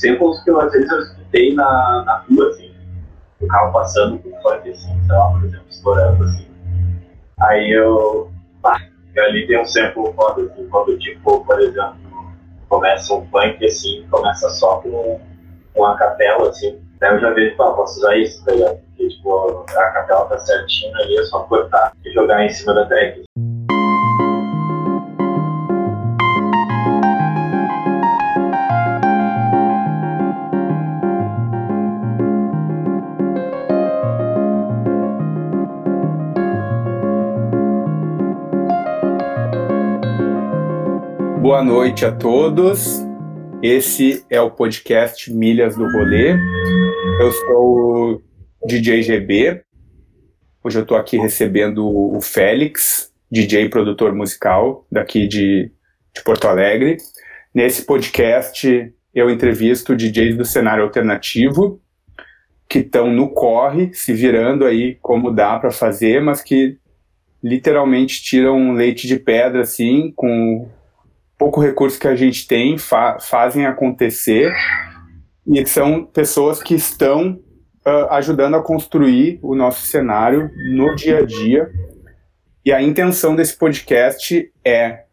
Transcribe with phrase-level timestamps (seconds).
[0.00, 2.74] samples que eu, às vezes eu escutei na, na rua, assim.
[3.40, 6.48] O carro passando com funk, assim, sei lá, por exemplo, estourando, assim.
[7.40, 8.30] Aí eu.
[8.60, 8.80] Pá,
[9.16, 11.96] ali tem um sample quando, assim, quando tipo, por exemplo,
[12.68, 15.20] começa um funk assim, começa só com,
[15.74, 16.80] com a capela, assim.
[17.00, 18.78] Daí eu já vejo, pá, posso usar isso, tá ligado?
[18.78, 22.86] Porque, tipo, a capela tá certinha ali, é só cortar e jogar em cima da
[22.86, 23.22] track.
[41.48, 43.02] Boa noite a todos.
[43.62, 46.34] Esse é o podcast Milhas do Rolê.
[47.18, 48.20] Eu sou
[48.60, 49.62] o DJ GB.
[50.62, 55.72] Hoje eu estou aqui recebendo o Félix, DJ produtor musical daqui de,
[56.14, 56.98] de Porto Alegre.
[57.54, 61.80] Nesse podcast eu entrevisto DJs do cenário alternativo
[62.68, 66.76] que estão no corre, se virando aí como dá para fazer, mas que
[67.42, 70.68] literalmente tiram leite de pedra assim, com
[71.38, 74.52] pouco recurso que a gente tem, fa fazem acontecer,
[75.46, 77.40] e são pessoas que estão
[77.86, 81.70] uh, ajudando a construir o nosso cenário no dia a dia.
[82.64, 85.04] E a intenção desse podcast é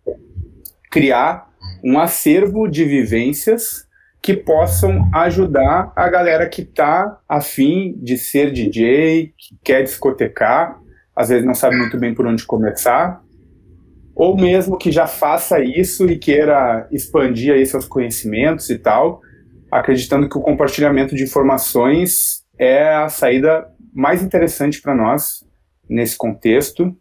[0.92, 1.48] criar
[1.84, 3.86] um acervo de vivências
[4.22, 10.80] que possam ajudar a galera que está afim de ser DJ, que quer discotecar,
[11.16, 13.23] às vezes não sabe muito bem por onde começar,
[14.16, 19.22] ou mesmo que já faça isso e queira expandir aí seus conhecimentos e tal,
[19.69, 25.45] acreditando que o compartilhamento de informações é a saída mais interessante para nós
[25.89, 26.95] nesse contexto.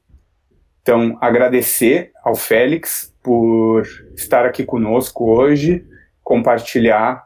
[0.82, 3.84] Então, agradecer ao Félix por
[4.16, 5.86] estar aqui conosco hoje,
[6.22, 7.24] compartilhar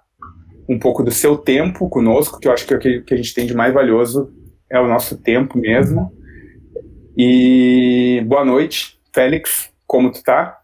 [0.69, 3.47] um pouco do seu tempo conosco, que eu acho que o que a gente tem
[3.47, 4.30] de mais valioso
[4.70, 6.12] é o nosso tempo mesmo.
[7.17, 9.73] E boa noite, Félix.
[9.89, 10.61] Como tu tá?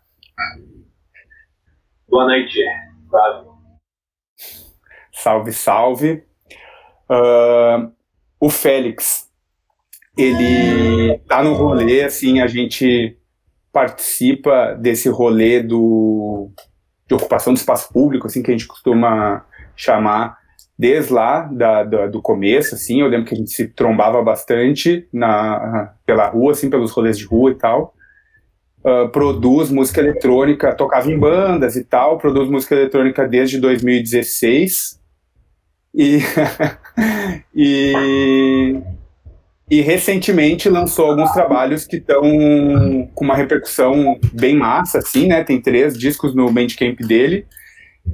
[2.06, 2.60] Boa noite,
[3.08, 3.54] Flávio.
[5.10, 6.24] Salve, salve.
[7.08, 7.90] Uh,
[8.38, 9.30] o Félix,
[10.14, 13.18] ele tá no rolê, assim, a gente
[13.72, 16.50] participa desse rolê do,
[17.08, 20.36] de ocupação do espaço público, assim, que a gente costuma chamar
[20.78, 25.08] desde lá da, da, do começo, assim, eu lembro que a gente se trombava bastante
[25.10, 27.93] na, pela rua, assim, pelos rolês de rua e tal
[28.84, 35.00] uh, produz música eletrônica, tocava em bandas e tal, produz música eletrônica desde 2016.
[35.94, 36.18] E,
[37.54, 38.80] e,
[39.70, 42.22] e recentemente lançou alguns trabalhos que estão
[43.14, 45.42] com uma repercussão bem massa, assim, né?
[45.44, 47.46] Tem três discos no Bandcamp dele.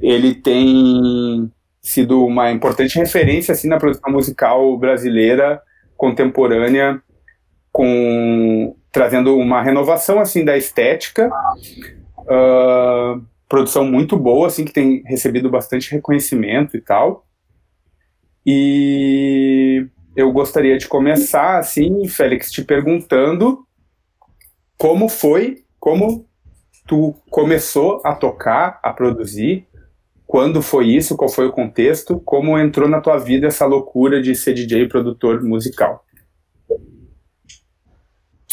[0.01, 5.59] Ele tem sido uma importante referência assim na produção musical brasileira
[5.97, 7.01] contemporânea
[7.71, 11.29] com trazendo uma renovação assim da estética,
[12.19, 17.25] uh, produção muito boa, assim que tem recebido bastante reconhecimento e tal.
[18.45, 23.65] E eu gostaria de começar assim, Félix, te perguntando
[24.77, 26.25] como foi, como
[26.87, 29.67] tu começou a tocar, a produzir,
[30.25, 34.33] quando foi isso, qual foi o contexto, como entrou na tua vida essa loucura de
[34.33, 36.05] ser DJ produtor musical?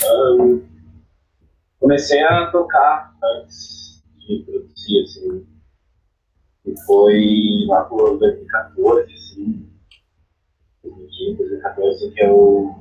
[0.05, 0.65] Um,
[1.81, 5.47] comecei a tocar antes de produzir, assim.
[6.67, 9.69] E foi lá por 2014, assim.
[10.85, 12.75] 2015, 2014, que eu,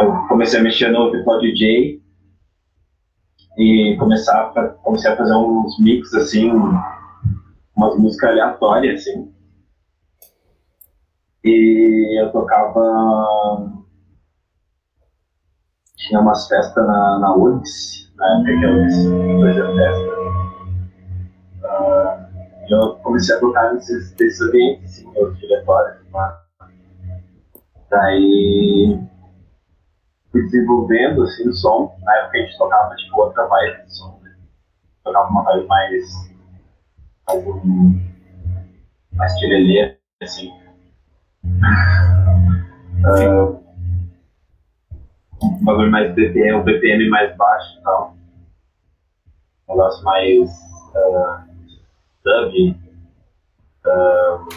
[0.00, 2.02] eu comecei a mexer no Virtual DJ
[3.58, 6.50] e começar a, comecei a fazer uns mix, assim,
[7.74, 9.32] umas músicas aleatórias, assim.
[11.42, 13.45] E eu tocava
[16.06, 17.36] tinha umas festas na, na
[18.16, 18.96] na época que a URGS
[19.40, 20.16] fazia festa.
[21.64, 22.26] Uh,
[22.68, 25.98] eu comecei a tocar nesses, nesses ambientes, assim, meus diretórios.
[26.12, 26.36] Né?
[27.90, 29.00] Daí
[30.30, 31.96] fui desenvolvendo assim, o som.
[32.02, 34.20] Na época a gente tocava tipo, outra vibe de som.
[34.22, 34.34] Né?
[35.04, 36.30] Tocava uma vibe mais.
[37.26, 37.44] mais,
[39.12, 40.52] mais tirelê, assim.
[43.04, 43.65] Uh,
[45.42, 48.16] um bagulho mais BPM, um BPM mais baixo e tal.
[49.68, 50.50] Um negócio mais
[50.94, 51.44] uh,
[52.24, 52.76] dub.
[53.86, 54.48] Uh,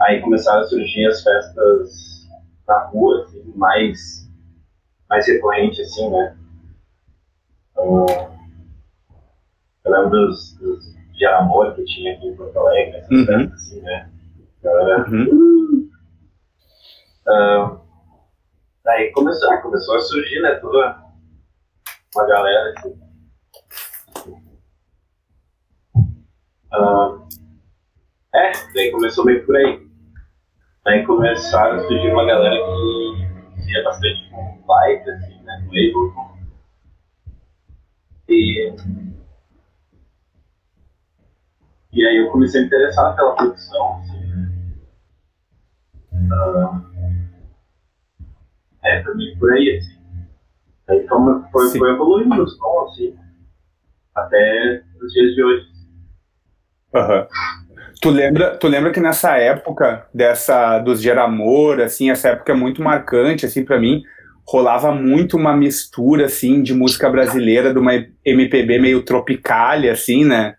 [0.00, 2.28] aí começaram a surgir as festas
[2.66, 4.28] na rua, assim, mais,
[5.08, 6.36] mais recorrente, assim, né?
[7.76, 8.06] Uh,
[9.84, 13.26] eu lembro dos, dos de amor que tinha aqui em Porto Alegre, essas Uhum.
[13.26, 14.10] festas, assim, né?
[14.62, 15.90] Galera, Uhum.
[17.28, 17.76] ah,
[18.90, 21.00] daí começou, começou a surgir, né, toda
[22.14, 23.00] uma galera assim.
[26.72, 27.18] Ah,
[28.34, 29.88] é, daí começou meio por aí.
[30.84, 36.40] Daí começaram a surgir uma galera que ia bastante com live, assim, né, no Ableton.
[38.28, 38.74] E,
[41.92, 44.50] e aí eu comecei a me interessar pela produção, assim, né.
[46.32, 46.89] Ah,
[48.82, 50.00] é, pra mim por aí, assim.
[50.88, 51.78] Aí como foi, Sim.
[51.78, 53.14] foi evoluindo o som, assim,
[54.14, 55.66] até os dias de hoje.
[56.94, 57.26] Aham.
[58.00, 62.82] Tu lembra, tu lembra que nessa época dessa dos Geramor, assim, essa época é muito
[62.82, 64.02] marcante assim para mim,
[64.48, 67.92] rolava muito uma mistura assim de música brasileira de uma
[68.24, 70.54] MPB meio tropicale assim, né?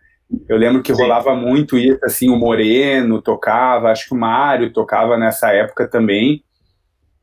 [0.47, 1.01] Eu lembro que Sim.
[1.01, 6.43] rolava muito isso assim, o Moreno tocava, acho que o Mário tocava nessa época também.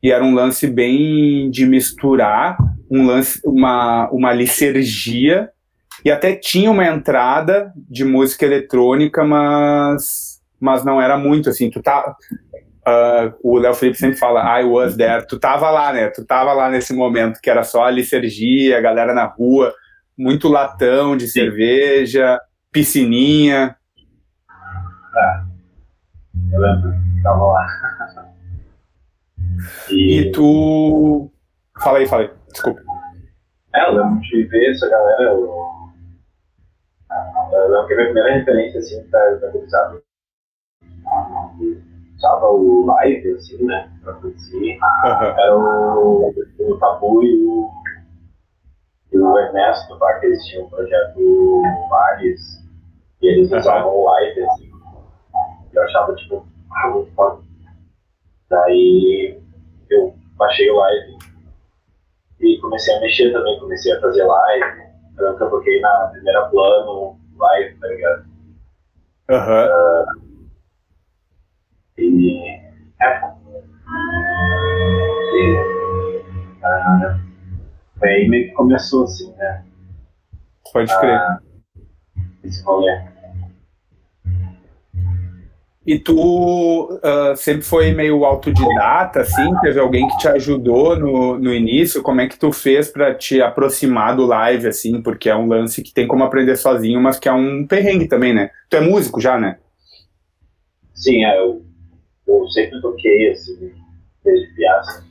[0.01, 2.57] E era um lance bem de misturar,
[2.89, 5.49] um lance uma uma licergia
[6.03, 11.81] e até tinha uma entrada de música eletrônica, mas, mas não era muito, assim, tu
[11.81, 12.15] tá...
[12.85, 16.53] ah, o Léo Felipe sempre fala, I was there, tu tava lá, né, tu tava
[16.53, 19.73] lá nesse momento, que era só a licergia, a galera na rua,
[20.17, 22.39] muito latão de cerveja,
[22.71, 23.75] piscininha,
[26.51, 26.93] Eu lembro,
[27.23, 27.67] tava lá.
[29.89, 31.31] E, e tu...
[31.79, 32.81] Fala aí, fala aí, desculpa.
[33.73, 35.23] é, eu lembro de ver essa galera.
[35.23, 35.69] Eu,
[37.51, 40.01] eu lembro que a minha primeira referência, assim, da, da gurizada,
[42.17, 44.77] usava o live, assim, né, pra produzir.
[45.05, 45.25] Aham.
[45.25, 47.69] Era o, o Tabu e o,
[49.13, 52.41] e o Ernesto, tá, que eles tinham um projeto Vares,
[53.21, 54.69] e eles usavam o live, assim.
[55.71, 57.41] E eu achava, tipo, ah, muito foda.
[58.49, 59.41] Daí
[59.89, 61.17] eu baixei o live
[62.39, 64.89] e comecei a mexer também, comecei a fazer live.
[65.15, 68.25] Que eu toquei na primeira plano, live, tá ligado?
[69.29, 69.69] Aham.
[71.97, 72.49] E.
[73.01, 73.21] É.
[75.35, 75.57] E.
[76.63, 77.19] ah,
[77.99, 79.65] foi aí meio que começou assim, né?
[80.71, 81.17] Pode crer.
[81.17, 81.39] Ah,
[82.43, 83.18] esse rolê.
[85.89, 89.51] E tu ah, sempre foi meio autodidata, assim?
[89.59, 92.03] Teve alguém que te ajudou no, no início?
[92.03, 95.01] Como é que tu fez para te aproximar do live, assim?
[95.01, 98.35] Porque é um lance que tem como aprender sozinho, mas que é um perrengue também,
[98.35, 98.51] né?
[98.69, 99.57] Tu é músico já, né?
[100.93, 101.65] Sim, é, eu,
[102.27, 103.73] eu sempre toquei, assim,
[104.23, 105.03] desde criança.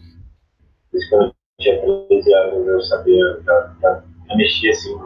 [0.93, 4.97] Desde quando eu tinha 13 anos, eu sabia, já, já, já mexia, assim,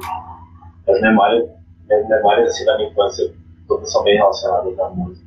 [0.86, 1.48] as memórias,
[1.90, 3.32] as memórias, assim, da minha infância,
[3.66, 5.21] todas são bem relacionadas à música.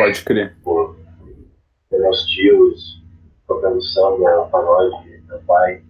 [0.00, 0.56] Pode crer.
[0.64, 0.96] Por
[1.90, 3.02] meus tios
[3.46, 5.82] tocando samba, pagode, meu pai.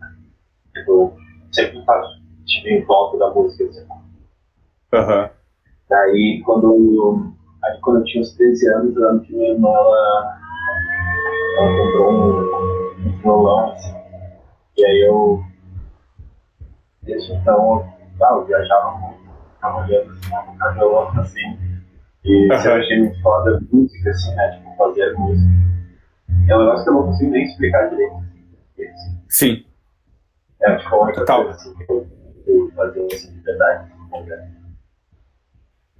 [0.74, 1.16] Tipo,
[1.52, 2.02] sempre tá,
[2.44, 3.86] tipo, em volta da música, assim.
[4.92, 5.30] Aham.
[5.88, 10.40] Daí, quando, aí, quando eu tinha uns 13 anos, que minha irmã, ela,
[11.58, 13.94] ela comprou um, um violão, assim.
[14.76, 15.44] E aí eu,
[17.02, 17.84] desde então,
[18.18, 19.20] eu, ah, eu viajava muito,
[19.54, 21.69] ficava olhando, assim, né, tocar violão, assim.
[22.24, 22.62] E Aham.
[22.62, 25.50] sempre achei muito foda a música, assim, né, tipo, fazer música.
[26.48, 28.84] É um negócio que eu não consigo nem explicar direito, assim.
[28.88, 29.64] assim, Sim.
[30.62, 31.44] É, tipo, a única Total.
[31.44, 32.06] coisa, assim, que eu,
[32.46, 34.60] eu fazia, assim, de verdade, assim.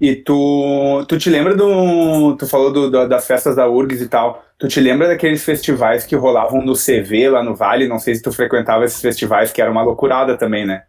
[0.01, 2.35] E tu, tu te lembra do.
[2.39, 4.43] Tu falou do, do- das festas da URGS e tal.
[4.59, 7.87] Tu te lembra daqueles festivais que rolavam no CV lá no Vale?
[7.87, 10.85] Não sei se tu frequentava esses festivais, que era uma loucurada também, né?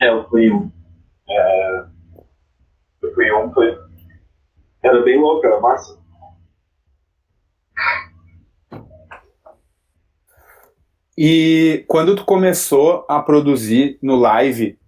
[0.00, 0.70] É, eu fui um.
[1.28, 1.84] É,
[3.02, 3.78] eu fui um, foi.
[4.82, 6.02] Era bem louco, era massa.
[11.16, 14.78] E quando tu começou a produzir no live,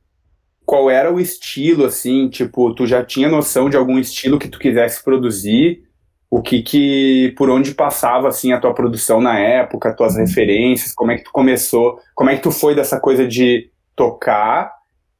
[0.65, 2.29] qual era o estilo, assim?
[2.29, 5.85] Tipo, tu já tinha noção de algum estilo que tu quisesse produzir?
[6.31, 10.93] O que que, por onde passava, assim, a tua produção na época, tuas referências?
[10.93, 12.01] Como é que tu começou?
[12.15, 14.73] Como é que tu foi dessa coisa de tocar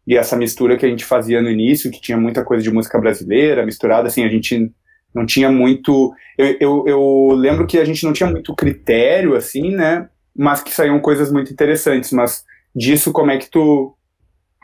[0.07, 2.99] e essa mistura que a gente fazia no início, que tinha muita coisa de música
[2.99, 4.73] brasileira misturada, assim, a gente
[5.15, 6.13] não tinha muito...
[6.37, 10.09] Eu, eu, eu lembro que a gente não tinha muito critério, assim, né?
[10.35, 12.11] mas que saíam coisas muito interessantes.
[12.11, 12.45] Mas
[12.75, 13.97] disso, como é que tu.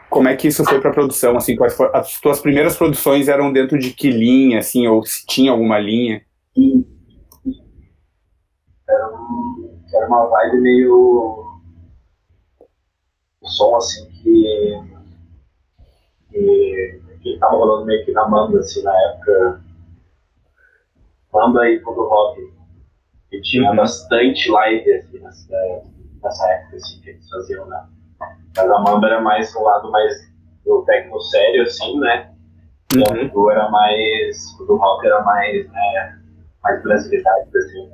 [0.09, 1.37] Como é que isso foi pra produção?
[1.37, 5.53] Assim, quais as tuas primeiras produções eram dentro de que linha, assim, ou se tinha
[5.53, 6.23] alguma linha?
[8.89, 9.09] Era,
[9.95, 11.45] era uma vibe meio.
[13.43, 15.00] Um som assim que.
[16.45, 19.61] Que que tava rolando meio que na Mamba, assim, na época.
[21.33, 22.41] Mamba e Fundo Rock.
[23.33, 23.77] E tinha uhum.
[23.77, 25.83] bastante live, assim, nessa,
[26.23, 27.87] nessa época, assim, que eles faziam, né?
[28.57, 30.13] Mas a Mamba era mais um lado mais
[30.65, 32.33] do técnico sério, assim, né?
[32.93, 33.27] E uhum.
[33.27, 34.37] o do era mais.
[34.61, 36.21] O do rock era mais, né?
[36.63, 37.91] Mais brasilidade, assim.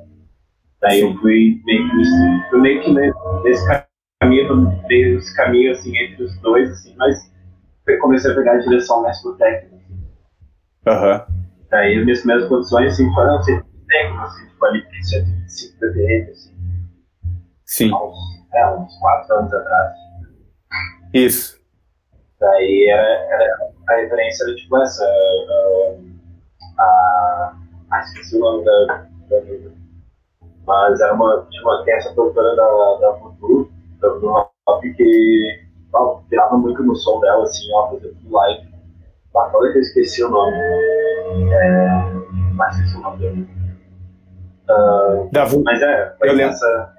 [0.81, 2.93] Daí eu fui meio que, meio que
[3.43, 3.67] nesse
[4.19, 7.31] caminho, meio esse caminho, assim, entre os dois, assim, mas
[7.97, 9.75] comecei a pegar a direção mais pro técnico.
[9.75, 10.07] Assim.
[10.87, 11.25] Aham.
[11.29, 11.37] Uhum.
[11.69, 16.57] Daí as minhas primeiras produções, assim, foram sempre técnico, assim, tipo ali, 125 dB, assim.
[17.65, 17.91] Sim.
[17.93, 18.17] Há uns,
[18.53, 19.93] é, uns 4 anos atrás.
[21.13, 21.57] Isso.
[22.39, 25.03] Daí era, era, a referência era tipo essa.
[26.79, 27.57] A, a,
[27.91, 28.85] a esqueci o nome da,
[29.29, 29.41] da
[30.65, 36.57] Mas era uma, tipo, tem essa produtora da, da Futu, do Rock, que ó, tirava
[36.57, 38.67] muito no som dela, assim, ó, fazia tudo live.
[39.35, 40.57] Ah, falei que eu esqueci o nome.
[41.53, 41.87] É,
[42.53, 43.47] mas esqueci o nome dele.
[44.69, 46.53] Uh, da Mas é, foi eu lembro.
[46.53, 46.93] essa.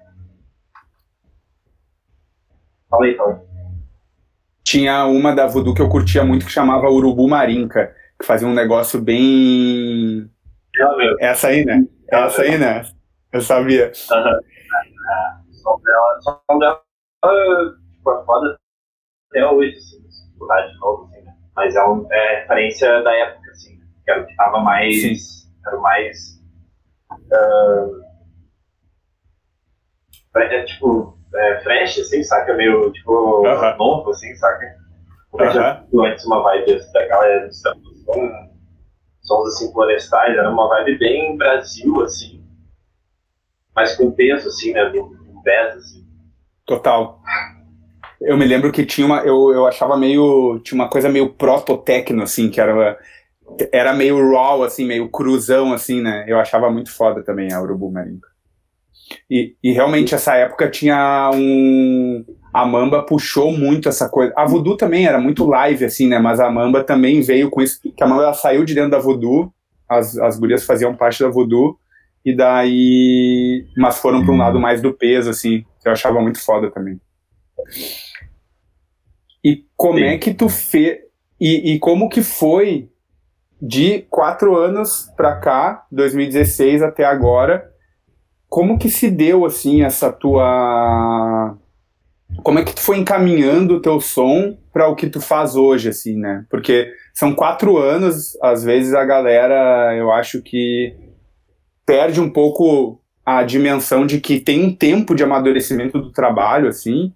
[2.88, 3.49] Fala aí, fala aí
[4.68, 8.52] tinha uma da Voodoo que eu curtia muito que chamava Urubu Marinca, que fazia um
[8.52, 10.30] negócio bem.
[11.18, 11.85] É Essa aí, né?
[12.12, 12.83] É Essa aí, né?
[13.33, 13.87] Eu sabia.
[13.87, 15.52] Uhum.
[15.52, 16.83] Som dela, som dela
[17.95, 18.59] tipo, é foda
[19.30, 21.35] até hoje, assim, escutar de novo, assim, né?
[21.54, 25.00] Mas é, um, é referência da época, assim, que era o que tava mais.
[25.00, 25.49] Sim.
[25.66, 26.42] Era o mais.
[27.12, 28.08] Uh,
[30.37, 32.54] é, tipo, é, fresh, assim, saca?
[32.54, 33.76] Meio, tipo, uh -huh.
[33.76, 34.76] novo, assim, saca?
[35.30, 36.06] Como uh -huh.
[36.06, 38.30] antes uma vibe assim, daquela edição, som,
[39.23, 42.42] sons, assim, florestais, era uma vibe bem Brasil, assim,
[43.75, 46.06] mas com peso, assim, né, com peso, assim.
[46.66, 47.20] Total.
[48.21, 52.23] Eu me lembro que tinha uma, eu, eu achava meio, tinha uma coisa meio proto-tecno,
[52.23, 52.99] assim, que era,
[53.73, 57.91] era meio raw, assim, meio cruzão, assim, né, eu achava muito foda também a Urubu
[57.91, 58.21] Marinho.
[59.31, 62.25] E, e realmente essa época tinha um.
[62.53, 64.33] A Mamba puxou muito essa coisa.
[64.37, 66.19] A Voodoo também era muito live, assim, né?
[66.19, 67.81] Mas a Mamba também veio com isso.
[67.81, 69.53] Que a Mamba saiu de dentro da Voodoo,
[69.89, 71.79] as, as gurias faziam parte da Voodoo,
[72.25, 73.67] e daí.
[73.77, 77.01] Mas foram para um lado mais do peso, assim, que eu achava muito foda também.
[79.49, 80.05] E como Sim.
[80.05, 80.99] é que tu fez.
[81.40, 82.90] E, e como que foi
[83.61, 87.71] de quatro anos para cá, 2016 até agora,
[88.49, 91.57] como que se deu assim essa tua
[92.43, 95.88] como é que tu foi encaminhando o teu som para o que tu faz hoje
[95.88, 100.95] assim né porque são quatro anos às vezes a galera eu acho que
[101.85, 107.12] perde um pouco a dimensão de que tem um tempo de amadurecimento do trabalho assim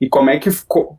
[0.00, 0.50] e como é que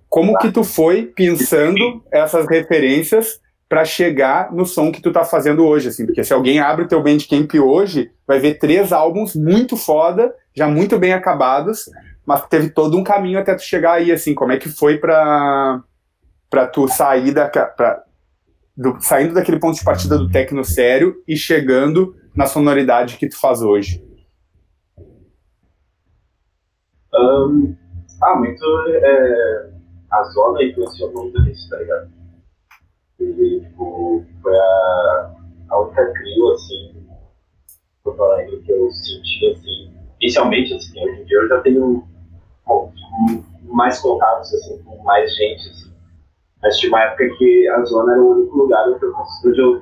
[0.10, 5.66] como que tu foi pensando essas referências para chegar no som que tu tá fazendo
[5.66, 9.76] hoje, assim, porque se alguém abre o teu Bandcamp hoje, vai ver três álbuns muito
[9.76, 11.90] foda, já muito bem acabados,
[12.26, 15.82] mas teve todo um caminho até tu chegar aí, assim, como é que foi para
[16.50, 18.04] para tu sair da pra,
[18.78, 23.38] do, saindo daquele ponto de partida do techno sério e chegando na sonoridade que tu
[23.38, 24.04] faz hoje?
[27.14, 27.76] Um,
[28.26, 29.70] ah, muito é,
[30.12, 32.10] a zona influenciou muito nisso, tá ligado?
[33.20, 35.36] Ele, tipo, foi a,
[35.70, 37.06] a outra crio, assim,
[38.04, 42.04] Porto Alegre que eu senti, assim, inicialmente, assim, hoje em dia eu já tenho
[42.66, 42.92] bom,
[43.64, 45.94] mais contatos, assim, com mais gente, assim.
[46.62, 49.14] Mas tinha uma época que a zona era o único lugar onde eu,
[49.46, 49.82] onde eu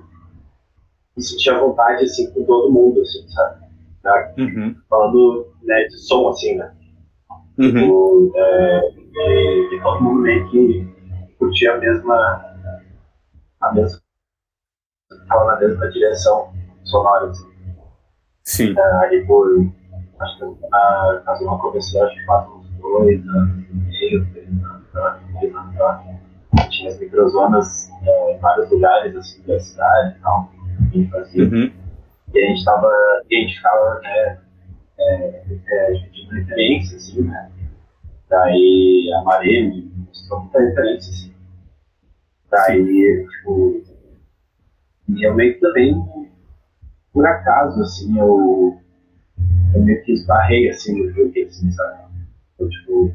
[1.15, 3.63] me sentia à vontade, assim, com todo mundo, assim, sabe?
[4.01, 4.33] Tá?
[4.37, 4.75] Uhum.
[4.89, 6.73] Falando, né, de som, assim, né?
[7.57, 7.71] Uhum.
[7.71, 10.87] Tipo, é, de, de todo mundo meio que
[11.37, 12.53] curtia a mesma
[13.61, 14.01] a mesma,
[15.11, 17.29] estava na mesma direção sonora.
[17.29, 17.53] Assim.
[18.43, 18.75] Sim.
[18.77, 19.47] É, aí por,
[20.19, 24.47] acho que na casa uma começou, acho que faz uns dois anos e meio, três
[24.49, 24.87] anos,
[25.39, 30.49] três anos, anos, tinha as microzonas é, em vários lugares assim, da cidade e tal,
[30.91, 31.43] que a gente fazia.
[31.43, 31.71] Uhum.
[32.33, 34.39] E a gente estava, a gente ficava, né,
[34.99, 37.51] é, é, dividindo referência, assim, né,
[38.29, 41.33] daí a Maré me mostrou muita referência, assim,
[42.53, 43.81] Daí, tipo,
[45.19, 45.95] eu meio que também,
[47.11, 48.77] por acaso, assim, eu,
[49.73, 52.03] eu meio que esbarrei, assim, no jogo, assim, sabe?
[52.59, 53.11] Eu, tipo,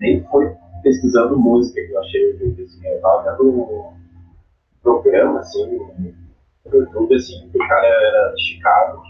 [0.00, 3.92] nem foi pesquisando música que eu achei o jogo, assim, eu tava vendo um
[4.82, 6.14] programa, assim, no
[6.72, 9.02] YouTube, assim, que o cara era de Chicago,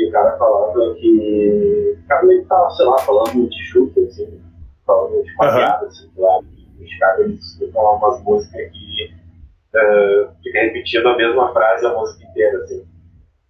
[0.00, 4.00] e o cara falava que, o cara meio que tava, sei lá, falando de chute,
[4.00, 4.40] assim,
[4.86, 5.54] falando de uma uhum.
[5.54, 6.40] piada, assim, lá,
[6.86, 9.14] Chicago eles escutam umas músicas que
[9.74, 12.84] uh, fica repetindo a mesma frase a música inteira, assim.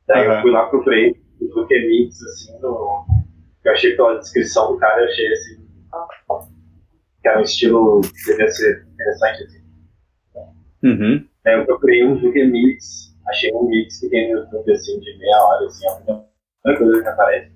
[0.07, 0.35] Daí uhum.
[0.35, 3.05] eu fui lá, procurei o Duke Mix, assim, no,
[3.65, 5.67] eu achei pela descrição do cara, eu achei assim,
[7.23, 9.61] que era um estilo que devia ser interessante, assim.
[10.83, 11.29] Uhum.
[11.45, 15.19] Daí eu procurei um Duke Mix, achei um mix que tem no YouTube, assim, de
[15.19, 16.30] meia hora, assim, a
[16.63, 17.51] primeira coisa que aparece.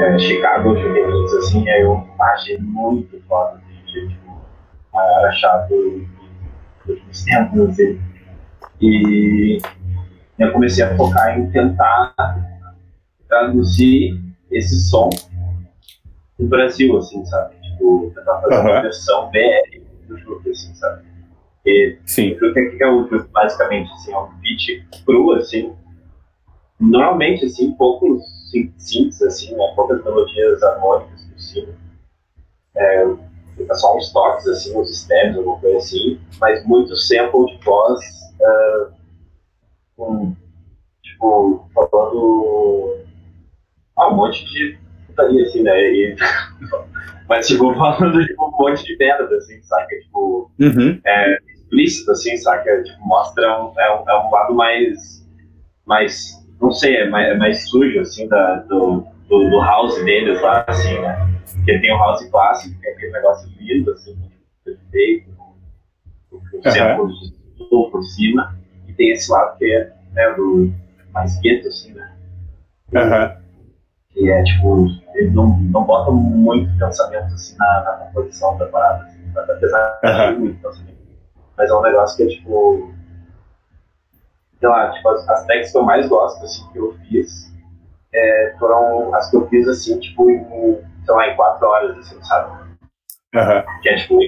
[0.00, 4.40] É, Chicago Mix, assim, aí eu achei muito foda, assim, tipo,
[4.94, 8.00] era chato nos últimos tempos, assim.
[8.80, 9.58] E
[10.38, 12.14] eu comecei a focar em tentar
[13.28, 14.20] traduzir
[14.50, 15.10] esse som
[16.38, 17.54] no Brasil, assim, sabe?
[17.60, 18.60] Tipo, tentar fazer uhum.
[18.62, 21.04] uma versão BR do Juke, assim, sabe?
[21.64, 22.32] E Sim.
[22.32, 25.74] o que é o basicamente, assim, é um beat cru, assim,
[26.80, 28.22] normalmente, assim, poucos
[28.78, 29.72] synths, assim, né?
[29.74, 31.74] poucas melodias harmônicas possível.
[32.76, 33.04] É,
[33.68, 38.00] é só uns toques, assim, uns stems, alguma coisa assim, mas muito sample de voz
[38.40, 38.92] uh,
[39.96, 40.36] com,
[41.02, 43.06] tipo, falando
[43.96, 45.74] ah, um monte de putaria, assim, né?
[45.80, 46.16] E,
[47.28, 49.96] mas, tipo, falando de um monte de merda, assim, saca?
[49.96, 51.00] Tipo, uhum.
[51.04, 52.82] é explícito, assim, saca?
[52.82, 55.26] Tipo, mostra um, é, um, é um lado mais,
[55.86, 60.40] mais, não sei, é mais, é mais sujo, assim, da, do, do, do, house deles
[60.40, 61.40] lá, assim, né?
[61.54, 64.16] Porque tem o house clássico, que é aquele negócio lindo, assim,
[64.64, 65.30] perfeito,
[66.30, 67.90] com uhum.
[67.90, 68.56] por cima,
[68.88, 70.72] e tem esse lado que é né, do
[71.12, 72.12] mais gueto, assim, né?
[72.94, 73.46] Uhum.
[74.10, 79.04] Que é tipo, eles não, não botam muito pensamento assim na, na composição da parada,
[79.04, 80.40] assim, apesar de uhum.
[80.40, 80.96] muito pensamento.
[81.56, 82.95] Mas é um negócio que é tipo.
[84.58, 87.52] Sei lá, tipo, as, as tracks que eu mais gosto assim, que eu fiz
[88.14, 90.44] é, foram as que eu fiz assim, tipo, em,
[91.04, 92.76] sei lá, em quatro horas, assim, sabe?
[93.34, 93.80] Uhum.
[93.82, 94.18] Que é tipo,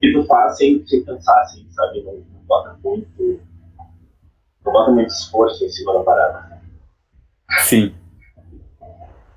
[0.00, 2.02] que tu faz sem, sem pensar, assim, sabe?
[2.02, 3.40] Não, não bota muito.
[4.64, 6.60] Não bota muito esforço em cima da parada.
[7.58, 7.94] Sim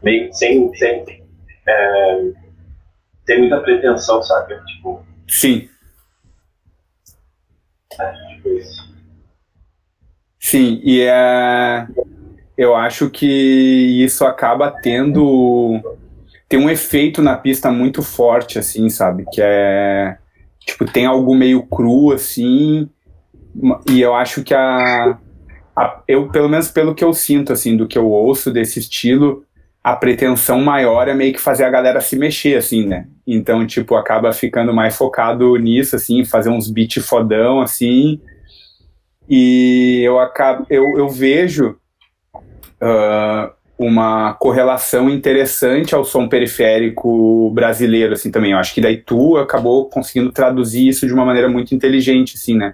[0.02, 1.24] meio sem, sem,
[1.68, 2.32] é,
[3.26, 4.60] sem muita pretensão, sabe?
[4.66, 5.70] Tipo, Sim.
[8.00, 8.89] É, tipo isso.
[10.40, 11.86] Sim, e é,
[12.58, 13.26] eu acho que
[14.04, 15.80] isso acaba tendo
[16.48, 19.26] tem um efeito na pista muito forte, assim, sabe?
[19.32, 20.18] Que é
[20.60, 22.90] tipo tem algo meio cru, assim,
[23.90, 25.18] e eu acho que a,
[25.76, 29.44] a eu pelo menos pelo que eu sinto, assim, do que eu ouço desse estilo,
[29.84, 33.08] a pretensão maior é meio que fazer a galera se mexer, assim, né?
[33.26, 38.20] Então, tipo, acaba ficando mais focado nisso, assim, fazer uns beats fodão, assim.
[39.30, 41.78] E eu acabo, eu, eu vejo
[42.82, 48.52] uh, uma correlação interessante ao som periférico brasileiro, assim, também.
[48.52, 52.58] Eu acho que daí tu acabou conseguindo traduzir isso de uma maneira muito inteligente, assim,
[52.58, 52.74] né?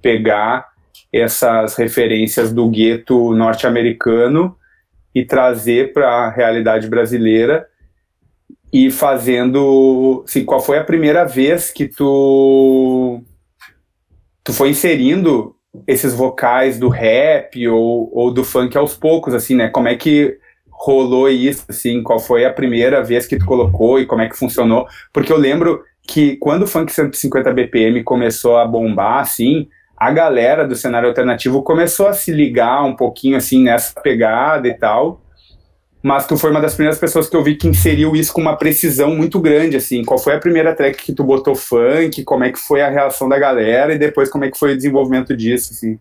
[0.00, 0.68] Pegar
[1.12, 4.56] essas referências do gueto norte-americano
[5.12, 7.66] e trazer para a realidade brasileira
[8.72, 13.22] e fazendo, assim, qual foi a primeira vez que tu
[14.44, 15.55] tu foi inserindo
[15.86, 19.68] esses vocais do rap ou, ou do funk aos poucos, assim, né?
[19.68, 20.38] Como é que
[20.70, 22.02] rolou isso, assim?
[22.02, 24.86] Qual foi a primeira vez que tu colocou e como é que funcionou?
[25.12, 30.66] Porque eu lembro que quando o funk 150 BPM começou a bombar, assim, a galera
[30.66, 35.20] do cenário alternativo começou a se ligar um pouquinho assim nessa pegada e tal.
[36.06, 38.56] Mas tu foi uma das primeiras pessoas que eu vi que inseriu isso com uma
[38.56, 40.04] precisão muito grande, assim.
[40.04, 42.22] Qual foi a primeira track que tu botou funk?
[42.22, 43.92] Como é que foi a reação da galera?
[43.92, 45.98] E depois como é que foi o desenvolvimento disso, assim?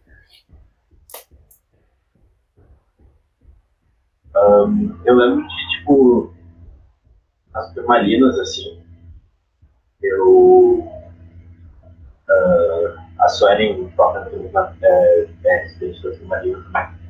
[4.36, 6.32] Um, eu lembro de, tipo,
[7.56, 8.80] as permalinas, assim,
[10.04, 10.88] eu
[12.30, 14.30] uh, a Suelen toca
[14.84, 17.05] é, é, das Marinas também.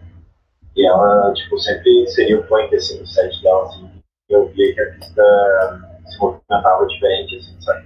[0.75, 3.89] E ela, tipo, sempre inseriu o funk, assim, no set dela, assim.
[4.29, 5.23] Eu via que a pista
[6.07, 7.85] se movimentava diferente, assim, sabe?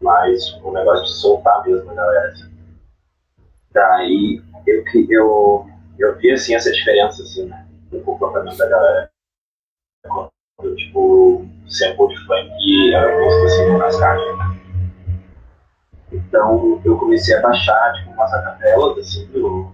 [0.00, 2.50] Mas, tipo, o negócio de soltar mesmo a galera, assim.
[3.72, 5.66] Daí, eu, eu,
[5.98, 7.66] eu vi, assim, essa diferença, assim, né?
[7.92, 9.10] No comportamento da galera.
[10.56, 14.58] Quando, tipo, sample de funk era posto, assim, nas caixas, né?
[16.12, 19.70] Então eu comecei a baixar tipo, umas acapelas assim, do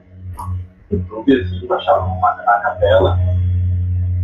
[0.91, 3.19] YouTube, assim, baixava uma a capela,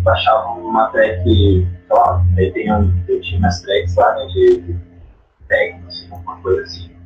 [0.02, 4.76] baixava uma track, sei lá, aí tem, eu tinha umas tracks lá né, de
[5.48, 6.96] técnico, assim, alguma coisa assim.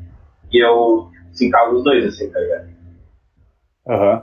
[0.53, 2.69] E eu sincava os dois, assim, tá ligado?
[3.89, 4.13] Aham.
[4.15, 4.23] Uhum.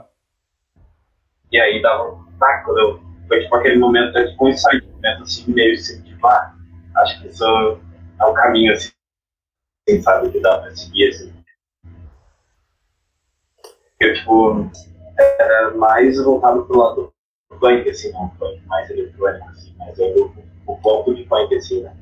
[1.52, 5.22] E aí dava, tá, quando eu, foi tipo aquele momento, é tipo um insight, momento
[5.22, 6.54] assim, meio assim, tipo, ah,
[6.96, 8.90] acho que isso é o caminho, assim,
[9.86, 11.32] quem sabe que dá pra seguir assim.
[14.00, 14.70] eu, tipo,
[15.18, 17.12] era mais voltado pro lado
[17.50, 20.32] do funk, assim, não, funk mais eletrônico, assim, mas era o,
[20.66, 21.96] o ponto de funk, assim, né?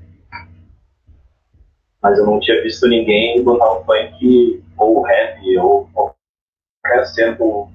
[2.02, 7.70] Mas eu não tinha visto ninguém botar um funk ou rap ou qualquer tempo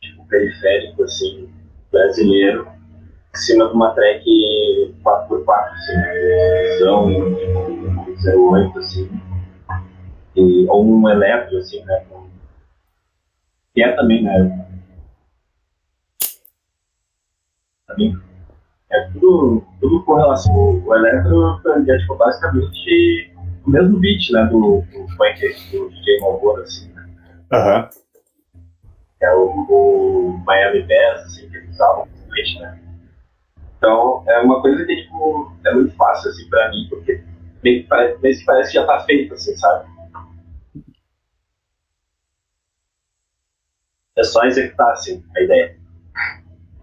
[0.00, 1.48] tipo, periférico, assim,
[1.90, 2.68] brasileiro,
[3.34, 4.24] em cima de uma track
[5.02, 6.72] 4x4, assim, né?
[6.72, 9.10] Visão, tipo, 08, assim,
[10.36, 12.04] e, ou um eletro, assim, né?
[13.74, 14.63] Que é também, né?
[17.94, 18.18] Também
[18.90, 20.54] é tudo, tudo com relação.
[20.84, 23.32] O eletro é tipo, basicamente
[23.64, 24.44] o mesmo beat, né?
[24.46, 25.40] Do, do funk
[25.72, 27.08] do DJ Malboro, assim, né?
[27.52, 27.88] Aham.
[29.20, 32.06] É o, o Miami Bass, assim, que eles usavam
[32.60, 32.80] né?
[33.78, 37.22] Então, é uma coisa que, tipo, é muito fácil, assim, pra mim, porque
[37.62, 39.88] meio que parece, meio que, parece que já tá feito, assim, sabe?
[44.16, 45.83] É só executar, assim, a ideia.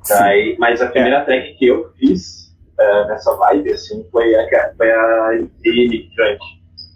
[0.10, 1.24] Daí, mas a primeira é.
[1.24, 5.30] track que eu fiz uh, nessa vibe, assim, foi a, foi a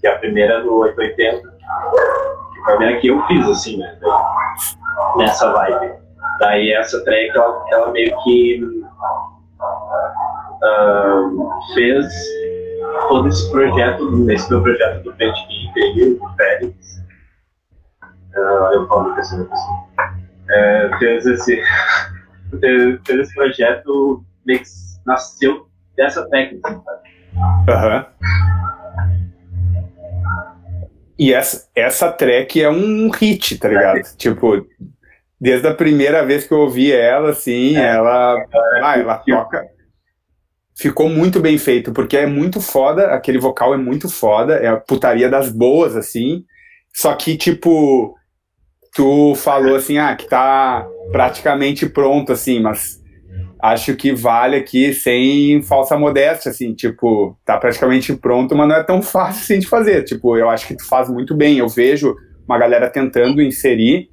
[0.01, 1.41] que é a primeira do 880.
[1.41, 3.97] Que foi a primeira que eu fiz, assim, né?
[5.17, 5.93] Nessa vibe.
[6.39, 8.61] Daí essa track, ela, ela meio que
[10.63, 12.05] uh, fez
[13.07, 17.03] todo esse projeto, esse meu projeto do Pet Geek, do Félix.
[18.35, 19.47] Uh, eu falo que assim,
[20.49, 21.63] é, fez esse
[22.59, 24.65] fez, fez esse projeto meio que
[25.05, 26.81] nasceu dessa técnica?
[27.67, 28.05] Aham.
[31.17, 33.97] E essa, essa track é um hit, tá ligado?
[33.99, 34.01] É.
[34.17, 34.67] Tipo,
[35.39, 39.65] desde a primeira vez que eu ouvi ela, assim, é, ela, é, ah, ela toca.
[40.77, 44.75] Ficou muito bem feito, porque é muito foda, aquele vocal é muito foda, é a
[44.75, 46.43] putaria das boas, assim.
[46.93, 48.13] Só que, tipo,
[48.95, 53.03] tu falou assim, ah, que tá praticamente pronto, assim, mas
[53.61, 58.83] acho que vale aqui sem falsa modéstia, assim, tipo, tá praticamente pronto, mas não é
[58.83, 60.03] tão fácil assim de fazer.
[60.03, 61.57] Tipo, eu acho que tu faz muito bem.
[61.57, 62.15] Eu vejo
[62.47, 64.09] uma galera tentando inserir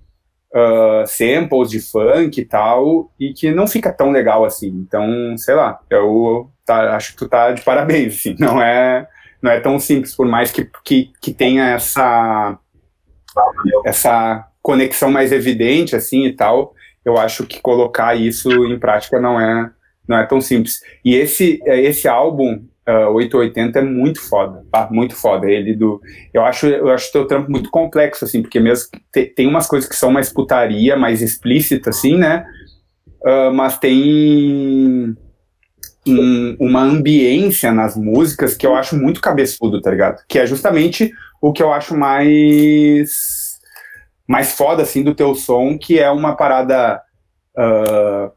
[0.52, 4.68] uh, samples de funk e tal, e que não fica tão legal assim.
[4.68, 9.06] Então, sei lá, eu tá, acho que tu tá de parabéns, assim, não é,
[9.40, 12.58] não é tão simples, por mais que, que, que tenha essa,
[13.84, 19.38] essa conexão mais evidente, assim, e tal, eu acho que colocar isso em prática não
[19.38, 19.70] é,
[20.08, 20.80] não é tão simples.
[21.04, 24.88] E esse, esse álbum, uh, 880, é muito foda, tá?
[24.90, 25.50] Muito foda.
[25.50, 26.00] Ele do,
[26.32, 29.88] eu acho, eu acho teu trampo muito complexo, assim, porque mesmo te, tem umas coisas
[29.88, 32.46] que são mais putaria, mais explícita, assim, né?
[33.24, 35.16] Uh, mas tem
[36.06, 40.22] um, uma ambiência nas músicas que eu acho muito cabeçudo, tá ligado?
[40.28, 43.41] Que é justamente o que eu acho mais
[44.26, 47.00] mais foda, assim, do teu som, que é uma parada
[47.56, 48.32] uh,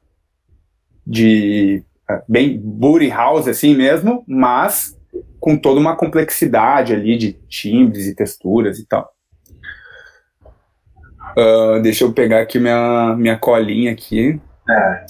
[1.05, 4.97] de uh, bem booty house, assim mesmo, mas
[5.39, 9.13] com toda uma complexidade ali de timbres e texturas e tal.
[11.37, 14.39] Uh, deixa eu pegar aqui minha, minha colinha aqui.
[14.69, 15.05] É.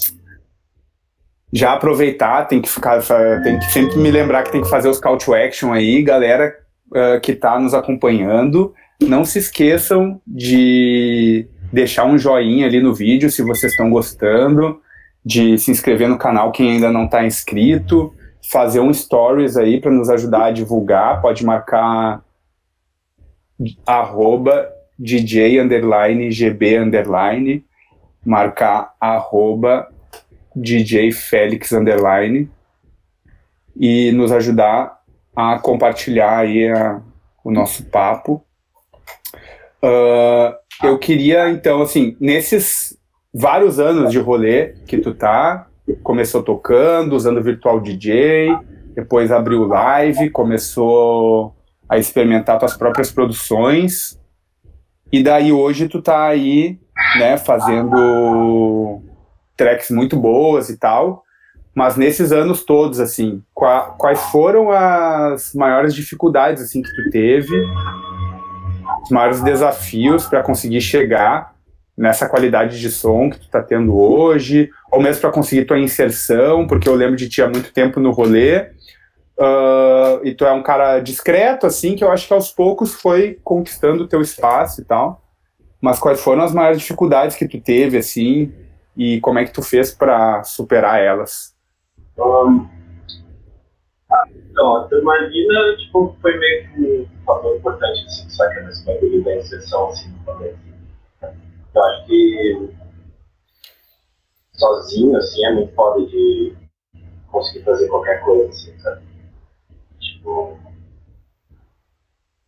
[1.52, 3.00] Já aproveitar, tem que ficar,
[3.42, 6.54] tem que sempre me lembrar que tem que fazer os call to action aí, galera
[6.88, 8.74] uh, que está nos acompanhando.
[9.00, 14.80] Não se esqueçam de deixar um joinha ali no vídeo se vocês estão gostando,
[15.24, 18.14] de se inscrever no canal quem ainda não está inscrito,
[18.50, 22.22] fazer um stories aí para nos ajudar a divulgar, pode marcar
[23.84, 27.64] arroba DJ underline GB underline,
[28.24, 29.88] marcar arroba
[30.54, 32.48] DJ Félix underline
[33.78, 35.00] e nos ajudar
[35.34, 37.02] a compartilhar aí a,
[37.44, 38.45] o nosso papo.
[39.82, 42.96] Uh, eu queria, então, assim, nesses
[43.32, 45.66] vários anos de rolê que tu tá,
[46.02, 48.56] começou tocando, usando virtual DJ,
[48.94, 51.54] depois abriu live, começou
[51.88, 54.18] a experimentar tuas próprias produções,
[55.12, 56.78] e daí hoje tu tá aí,
[57.18, 59.02] né, fazendo
[59.56, 61.22] tracks muito boas e tal,
[61.74, 67.54] mas nesses anos todos, assim, quais foram as maiores dificuldades, assim, que tu teve
[69.06, 71.54] os maiores desafios para conseguir chegar
[71.96, 76.66] nessa qualidade de som que tu está tendo hoje, ou mesmo para conseguir tua inserção,
[76.66, 78.62] porque eu lembro de ti há muito tempo no rolê,
[79.38, 83.38] uh, e tu é um cara discreto, assim, que eu acho que aos poucos foi
[83.42, 85.22] conquistando o teu espaço e tal.
[85.80, 88.52] Mas quais foram as maiores dificuldades que tu teve, assim,
[88.96, 91.54] e como é que tu fez para superar elas?
[92.18, 92.66] Um,
[94.50, 99.22] então, a imagina, tipo, foi meio que um fator importante, assim, só que nesse bagulho
[99.22, 100.54] da inserção, assim, também.
[101.74, 102.70] Eu acho que
[104.52, 106.56] sozinho, assim, é muito foda de
[107.30, 109.02] conseguir fazer qualquer coisa, assim, sabe?
[110.00, 110.58] Tipo.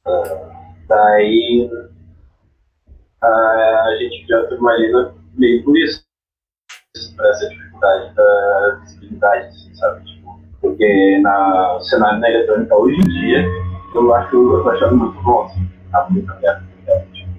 [0.07, 1.71] Uh, daí.
[3.23, 6.07] Uh, a gente criou a turmalina meio por isso.
[7.17, 10.18] Por essa dificuldade da visibilidade, assim, sabe?
[10.59, 13.45] Tipo, porque na cenário da eletrônica hoje em dia,
[13.95, 16.65] eu acho eu achando muito bom, assim, tá muito aberto,
[17.13, 17.31] tipo,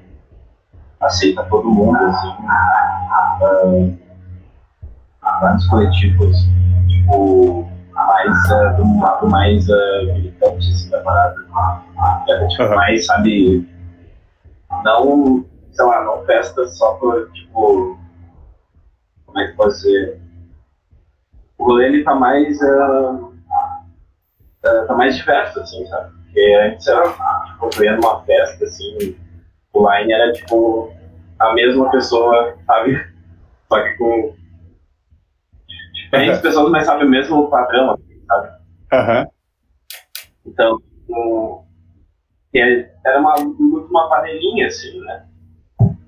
[1.00, 2.30] aceita todo mundo, assim.
[3.42, 3.98] Uh,
[5.42, 6.38] vários coletivos,
[6.88, 11.42] tipo, mais uh, de um lado mais uh, militante assim, da parada.
[11.42, 12.76] Uh, tipo, uhum.
[12.76, 13.70] mais, sabe,
[14.84, 17.98] não, sei lá, não festa só por, tipo,
[19.26, 20.19] como é que pode ser?
[21.60, 22.60] O rolê ele tá mais.
[22.62, 23.34] Uh,
[24.62, 26.12] tá mais diverso, assim, sabe?
[26.24, 29.16] Porque antes era, tipo, vendo uma festa, assim,
[29.74, 30.94] o line era tipo
[31.38, 33.06] a mesma pessoa, sabe?
[33.68, 34.36] Só que com
[35.94, 36.42] diferentes uhum.
[36.42, 38.48] pessoas, mas sabe o mesmo padrão, assim, sabe?
[38.94, 39.32] Uhum.
[40.46, 41.64] Então, um,
[42.54, 45.26] era uma, muito uma panelinha, assim, né?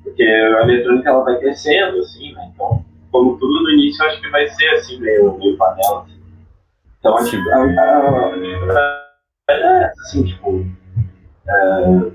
[0.04, 2.52] Porque a eletrônica ela vai crescendo, assim, né?
[2.54, 6.04] Então, como tudo no início, acho que vai ser assim, meio, meio panela.
[6.04, 6.21] Assim.
[7.00, 7.50] Então, acho que
[9.50, 10.65] é assim, tipo,
[11.47, 12.12] é,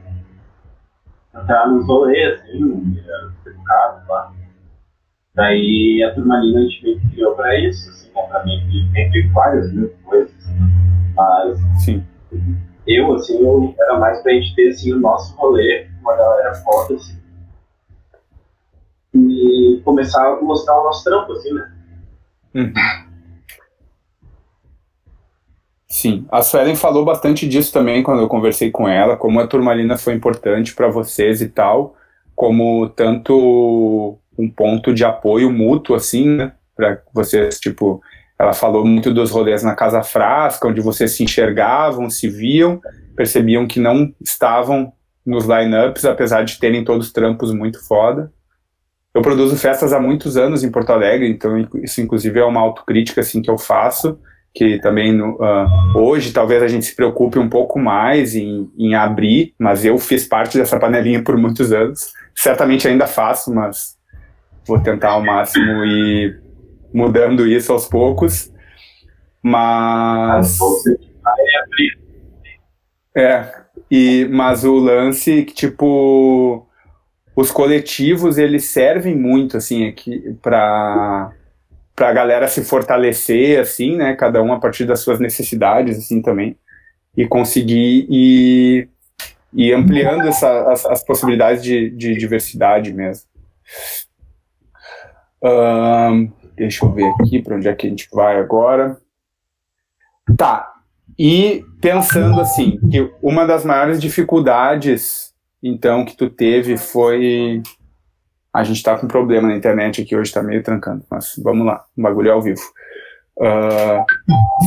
[1.38, 3.02] entrar nos rolês, assim,
[3.46, 4.32] educado lá.
[5.35, 9.28] Daí a turmalina a gente meio que criou pra isso, assim, né, pra mim, entre
[9.28, 10.35] várias mil coisas.
[11.14, 12.02] Mas Sim.
[12.87, 16.94] eu, assim, eu era mais pra gente ter assim, o nosso rolê, uma galera foda,
[16.94, 17.20] assim.
[19.37, 21.72] E começar a mostrar o nosso trampo, assim, né?
[22.55, 22.72] Uhum.
[25.87, 29.96] Sim, a Suelen falou bastante disso também quando eu conversei com ela, como a turmalina
[29.96, 31.96] foi importante para vocês e tal,
[32.35, 36.53] como tanto um ponto de apoio mútuo, assim, né?
[36.75, 38.03] Para vocês, tipo,
[38.38, 42.81] ela falou muito dos rolês na Casa Frasca, onde vocês se enxergavam, se viam,
[43.14, 44.92] percebiam que não estavam
[45.25, 48.31] nos lineups, apesar de terem todos trampos muito foda.
[49.16, 53.22] Eu produzo festas há muitos anos em Porto Alegre, então isso inclusive é uma autocrítica
[53.22, 54.18] assim que eu faço,
[54.55, 55.38] que também uh,
[55.94, 60.29] hoje talvez a gente se preocupe um pouco mais em, em abrir, mas eu fiz
[60.29, 62.12] parte dessa panelinha por muitos anos.
[62.35, 63.96] Certamente ainda faço, mas
[64.66, 66.38] vou tentar ao máximo ir
[66.92, 68.52] mudando isso aos poucos.
[69.42, 70.59] Mas.
[73.16, 73.50] É,
[73.90, 76.65] e, mas o lance que, tipo,
[77.37, 81.33] os coletivos, eles servem muito, assim, aqui para
[81.94, 86.20] para a galera se fortalecer, assim, né, cada um a partir das suas necessidades, assim,
[86.20, 86.55] também,
[87.16, 88.90] e conseguir ir,
[89.55, 93.27] ir ampliando essa, as, as possibilidades de, de diversidade mesmo
[96.57, 98.99] deixa eu ver aqui para onde é que a gente vai agora.
[100.37, 100.72] Tá.
[101.18, 105.25] E pensando assim, que uma das maiores dificuldades,
[105.62, 107.62] então, que tu teve foi.
[108.52, 111.84] A gente tá com problema na internet aqui hoje, tá meio trancando, mas vamos lá,
[111.96, 112.62] o bagulho ao vivo.
[113.38, 114.02] Uh,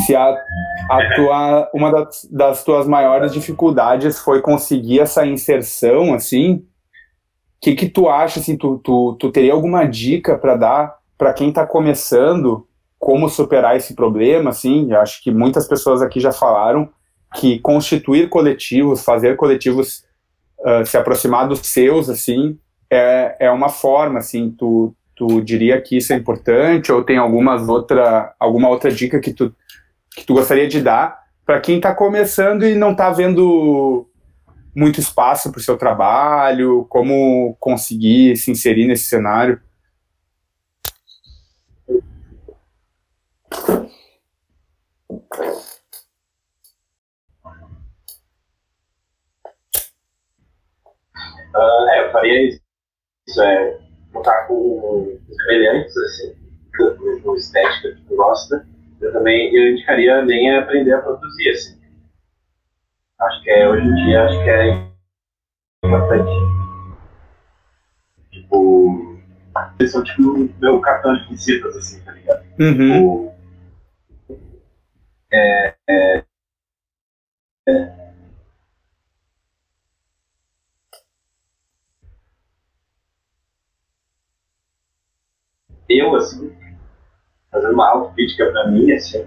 [0.06, 0.30] se a,
[0.92, 6.64] a tua, uma das, das tuas maiores dificuldades foi conseguir essa inserção, assim,
[7.60, 11.50] que que tu acha, assim, tu, tu, tu teria alguma dica para dar para quem
[11.50, 12.66] está começando
[12.98, 16.90] como superar esse problema, assim, acho que muitas pessoas aqui já falaram
[17.36, 20.04] que constituir coletivos, fazer coletivos
[20.62, 22.58] uh, se aproximar dos seus, assim,
[22.90, 27.68] é, é uma forma, assim, tu, tu diria que isso é importante ou tem algumas
[27.68, 29.54] outra, alguma outra dica que tu,
[30.16, 34.08] que tu gostaria de dar para quem está começando e não está vendo
[34.76, 39.60] muito espaço para o seu trabalho, como conseguir se inserir nesse cenário?
[51.56, 52.62] Uh, é, eu faria isso.
[53.42, 53.80] É
[54.12, 56.36] botar com semelhantes, assim,
[57.02, 58.66] mesmo estética que tu gosta.
[59.02, 61.80] Eu também eu indicaria nem aprender a produzir, assim.
[63.20, 64.90] Acho que é, hoje em dia, acho que é
[65.84, 66.32] importante.
[68.32, 69.20] Tipo,
[69.80, 72.44] eles são tipo meu cartão de visitas, assim, tá ligado?
[72.60, 72.76] Uhum.
[72.94, 73.36] Tipo,
[75.32, 76.24] é, é,
[77.68, 77.99] é,
[85.90, 86.56] eu, assim,
[87.52, 89.26] fazendo uma autocrítica pra mim, assim.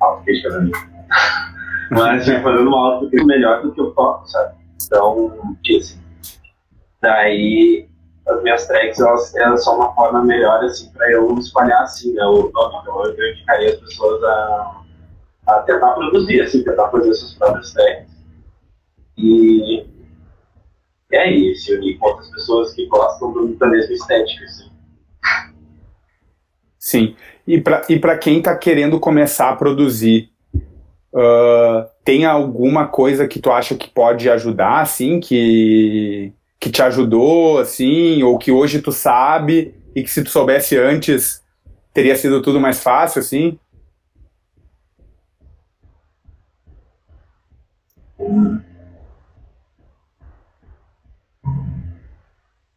[0.00, 0.72] Autocrítica pra mim.
[1.90, 4.56] Mas, assim, fazendo uma autocrítica melhor do que eu toco, sabe?
[4.82, 6.00] Então, assim,
[7.00, 7.88] Daí
[8.26, 12.22] as minhas tracks elas, elas são uma forma melhor assim para eu espalhar assim né.
[12.22, 14.82] Então eu, eu indicaria as pessoas a,
[15.46, 18.10] a tentar produzir, assim, tentar fazer suas próprias tracks.
[19.16, 19.86] E,
[21.10, 24.70] e aí, se unir com outras pessoas que gostam do, da mesma estética, assim.
[26.78, 27.16] Sim.
[27.46, 30.30] E para e quem está querendo começar a produzir,
[31.12, 37.58] uh, tem alguma coisa que tu acha que pode ajudar, assim, que, que te ajudou,
[37.58, 41.42] assim, ou que hoje tu sabe e que se tu soubesse antes
[41.92, 43.58] teria sido tudo mais fácil, assim?
[48.18, 48.60] Hum.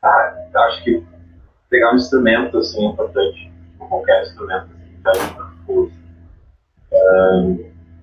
[0.01, 1.03] Ah, acho que
[1.79, 4.67] pegar um instrumento assim é importante, qualquer instrumento
[5.05, 5.35] assim,
[5.69, 5.89] um,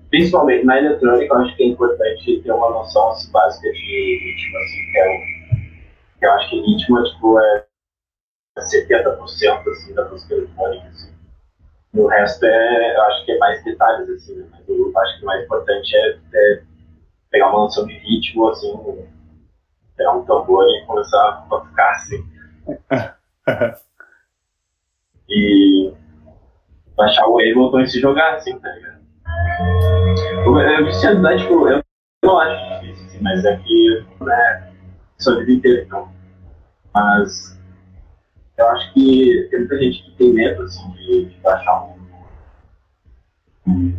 [0.09, 4.57] principalmente na eletrônica, eu acho que é importante ter uma noção assim, básica de ritmo,
[4.57, 5.37] assim, que é
[6.17, 7.65] que eu acho que ritmo tipo, é
[8.57, 10.87] 70% assim, da música eletrônica.
[10.87, 11.13] Assim.
[11.93, 14.47] O resto é, eu acho que é mais detalhes, assim, né?
[14.51, 16.63] mas eu acho que o mais importante é, é
[17.29, 19.07] pegar uma noção de ritmo, assim,
[19.95, 22.25] pegar um tambor e começar a tocar, assim.
[25.29, 25.93] e
[26.95, 28.97] baixar o Ableton e se jogar, assim, tá ligado?
[30.57, 31.83] A vicialidade, tipo, eu
[32.23, 34.73] não acho difícil, assim, mas é que, né,
[35.17, 36.11] sua vida inteira, então.
[36.93, 37.59] Mas
[38.57, 41.97] eu acho que tem muita gente que tem medo, assim, de, de baixar um,
[43.67, 43.97] um,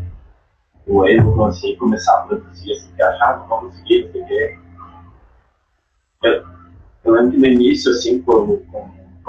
[0.86, 4.58] um Ableton, assim, começar a produzir, assim, que achar que vão conseguir, porque
[6.24, 6.44] eu,
[7.04, 8.66] eu lembro que no início, assim, quando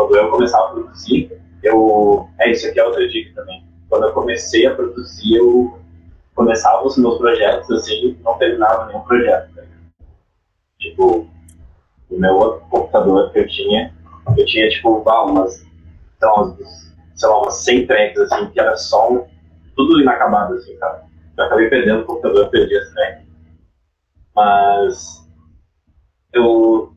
[0.02, 1.32] eu começava a produzir,
[1.64, 2.30] eu.
[2.40, 3.64] É, isso aqui é outra dica também.
[3.90, 5.80] Quando eu comecei a produzir, eu
[6.36, 9.54] começava os meus projetos, assim, não terminava nenhum projeto.
[9.56, 9.68] Né?
[10.80, 11.28] Tipo,
[12.10, 13.94] o meu outro computador que eu tinha,
[14.38, 15.66] eu tinha, tipo, lá, umas,
[17.16, 19.28] sei lá, umas 100 tracks, assim, que era só um,
[19.76, 21.04] tudo inacabado, assim, cara.
[21.38, 23.26] Eu acabei perdendo o computador, perdi as tracks.
[24.36, 25.30] Mas
[26.34, 26.94] eu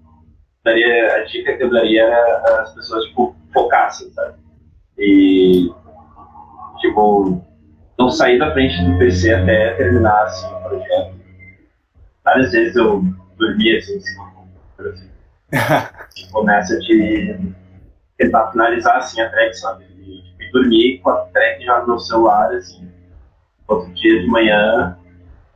[0.65, 4.39] daria, a dica que eu daria era as pessoas, tipo, focassem, sabe?
[4.99, 5.71] E,
[6.81, 7.43] tipo,
[7.99, 11.15] não sair da frente do PC até terminar, assim, o projeto.
[12.25, 13.03] Várias vezes eu
[13.37, 15.11] dormia, assim, em cima do computador, assim.
[16.15, 17.55] tipo, nessa de
[18.17, 19.85] tentar finalizar, assim, a track, sabe?
[19.85, 22.89] E, tipo, dormir com a track já no celular, assim.
[23.67, 24.97] Outro dia de manhã,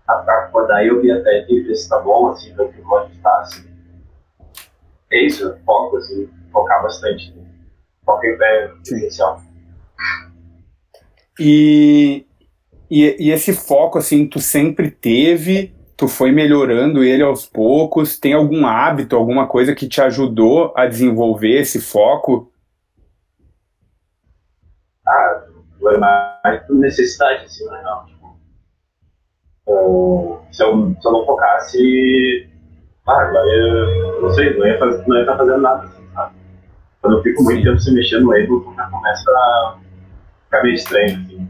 [0.08, 3.12] acordar e ouvir a track e ver se tá bom, assim, ver o que pode
[3.12, 3.65] estar, assim
[5.16, 7.35] é isso, foco, assim, focar bastante.
[8.05, 9.40] Foco é essencial.
[11.38, 12.26] E,
[12.90, 18.33] e, e esse foco, assim, tu sempre teve, tu foi melhorando ele aos poucos, tem
[18.33, 22.52] algum hábito, alguma coisa que te ajudou a desenvolver esse foco?
[25.07, 25.44] Ah,
[25.79, 27.83] foi mais por necessidade, assim, né?
[27.83, 28.38] Não, tipo,
[30.52, 32.48] se, eu, se eu não focasse,
[33.06, 36.34] ah, agora eu não sei, não ia, fazer, não ia estar fazendo nada, assim, sabe?
[37.00, 39.76] Quando eu fico muito tempo se mexendo no Ableton, já começa a
[40.44, 41.48] ficar meio estranho, assim.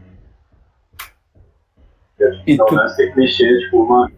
[2.45, 2.75] então, tu...
[2.75, 4.11] né, você tem que mexer, tipo, uma,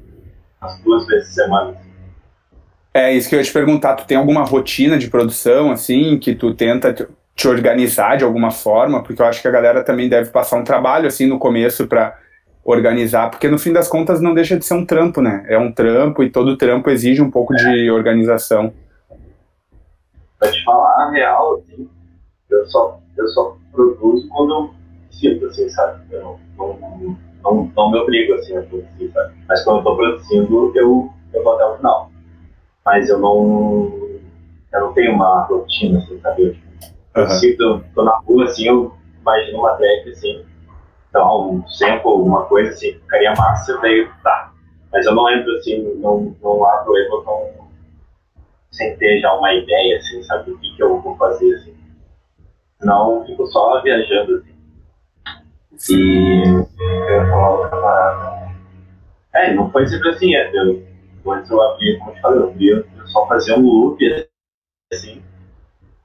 [0.62, 1.70] umas duas vezes por semana.
[1.70, 1.90] Assim.
[2.94, 6.36] É isso que eu ia te perguntar, tu tem alguma rotina de produção, assim, que
[6.36, 9.02] tu tenta te, te organizar de alguma forma?
[9.02, 12.18] Porque eu acho que a galera também deve passar um trabalho, assim, no começo para
[12.72, 15.44] organizar, porque no fim das contas não deixa de ser um trampo, né?
[15.48, 18.72] É um trampo e todo trampo exige um pouco de organização.
[20.38, 21.90] Pra te falar a real, assim,
[22.50, 24.70] eu só, eu só produzo quando eu
[25.12, 26.02] sinto, assim, sabe?
[26.12, 29.34] Eu não, não, não, não me obrigo, assim, a produzir, sabe?
[29.48, 32.12] Mas quando eu tô produzindo, eu, eu vou até o final.
[32.86, 33.92] Mas eu não,
[34.74, 36.44] eu não tenho uma rotina, assim, sabe?
[36.44, 36.68] Eu, tipo,
[37.16, 37.30] eu uhum.
[37.30, 40.46] sinto, tô na rua, assim, eu imagino uma track, assim,
[41.10, 44.54] então, um sample, alguma coisa assim, ficaria massa, daí tá.
[44.92, 47.70] Mas eu não entro assim, não, não abro o Ableton
[48.72, 51.76] sem ter já uma ideia, assim, sabe, o que, que eu vou fazer, assim.
[52.82, 54.44] Não, fico só viajando,
[55.74, 55.96] assim.
[55.96, 58.50] E eu falar outra parada.
[59.34, 60.84] É, não foi sempre assim, é, eu,
[61.28, 64.28] antes eu abria, como eu te falei, eu abria, eu só fazia um loop,
[64.94, 65.24] assim,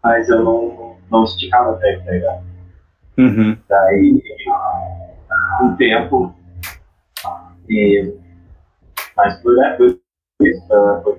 [0.02, 2.42] mas eu não, não esticava até, tá?
[3.16, 3.56] Uhum.
[3.68, 4.22] Daí,
[5.62, 6.34] um tempo,
[7.68, 8.14] e,
[9.16, 9.98] mas por, né, por,
[11.02, 11.18] por,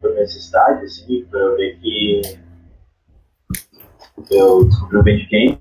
[0.00, 2.22] por necessidade, assim, para eu ver que
[4.30, 5.60] eu descobri o Bandcamp,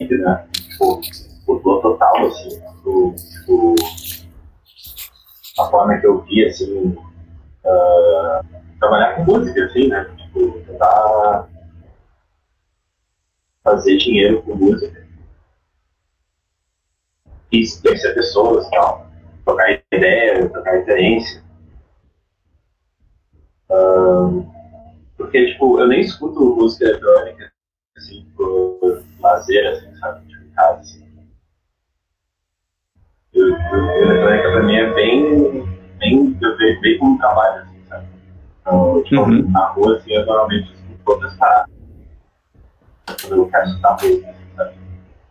[0.00, 1.00] né, tipo,
[1.46, 3.14] mudou total, assim, o,
[3.48, 3.74] o,
[5.58, 6.96] a forma que eu via, assim,
[7.64, 8.44] uh,
[8.80, 11.48] trabalhar com música, assim, né, tipo, tipo, tentar
[13.66, 15.04] fazer dinheiro com música.
[17.50, 19.10] E conhecer pessoas e tal.
[19.44, 21.44] Trocar ideia, trocar referência.
[23.68, 24.48] Um,
[25.16, 27.52] porque, tipo, eu nem escuto música eletrônica,
[27.96, 30.26] assim, por lazer, assim, sabe?
[30.28, 31.06] Tipo, em casa, assim.
[33.34, 35.66] Eu, eu, eletrônica pra mim é bem,
[35.98, 38.06] bem, eu vejo bem como trabalho, assim, sabe?
[38.60, 39.50] Então, tipo, uhum.
[39.50, 41.75] na rua, assim, eu normalmente escuto outras paradas.
[43.06, 44.74] Quando eu quero escutar música, assim, sabe?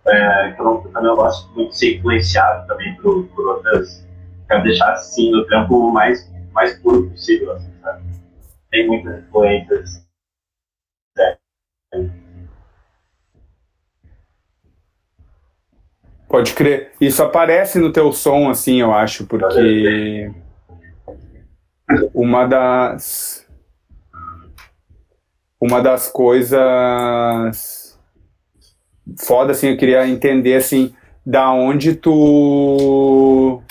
[0.07, 4.05] É, então, eu também eu gosto muito de ser influenciado também por, por outras.
[4.47, 8.03] Quero deixar, assim, o trampo mais, mais puro possível, assim, sabe?
[8.69, 10.05] Tem muitas influências.
[11.17, 11.37] É.
[16.27, 16.91] Pode crer.
[16.99, 20.31] Isso aparece no teu som, assim, eu acho, porque
[22.13, 23.44] uma das
[25.59, 26.55] uma das coisas
[29.17, 30.93] foda, assim, eu queria entender, assim,
[31.25, 33.61] da onde tu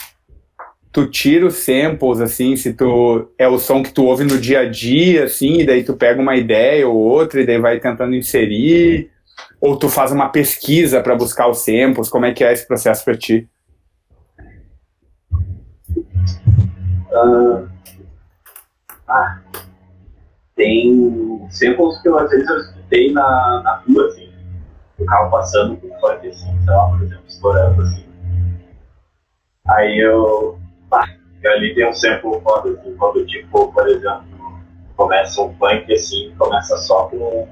[0.91, 4.61] tu tira os samples, assim, se tu é o som que tu ouve no dia
[4.61, 8.15] a dia, assim, e daí tu pega uma ideia ou outra e daí vai tentando
[8.15, 9.11] inserir,
[9.59, 13.03] ou tu faz uma pesquisa para buscar os samples, como é que é esse processo
[13.03, 13.45] para ti?
[17.11, 17.67] Uh,
[19.05, 19.41] ah,
[20.55, 24.33] tem samples que eu, às vezes eu escutei na, na rua, assim,
[24.97, 28.05] o carro passando por funk, assim, sei lá, por exemplo, explorando, assim.
[29.67, 31.07] Aí eu, pá,
[31.45, 34.25] ali tem um sample foda, assim, quando, tipo, por exemplo,
[34.95, 37.47] começa um funk, assim, começa só com,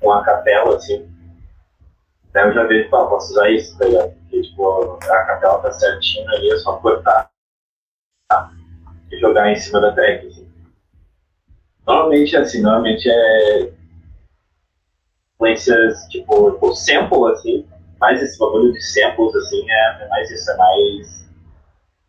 [0.00, 1.14] com a capela, assim,
[2.34, 4.10] Daí eu já vejo, pô, posso usar isso, tá ligado?
[4.10, 7.30] Porque, tipo, a capela tá certinha ali, é só cortar
[8.28, 8.50] tá?
[9.12, 10.33] e jogar em cima da track.
[11.86, 13.70] Normalmente, assim, normalmente é
[15.34, 17.66] influências, tipo, o sample, assim,
[18.00, 21.30] mais esse bagulho de samples, assim, é, é mais isso, é mais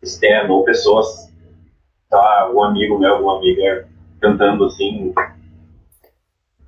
[0.02, 1.32] externo, ou pessoas,
[2.08, 3.86] tá, um amigo meu, alguma amiga
[4.20, 5.12] cantando, assim,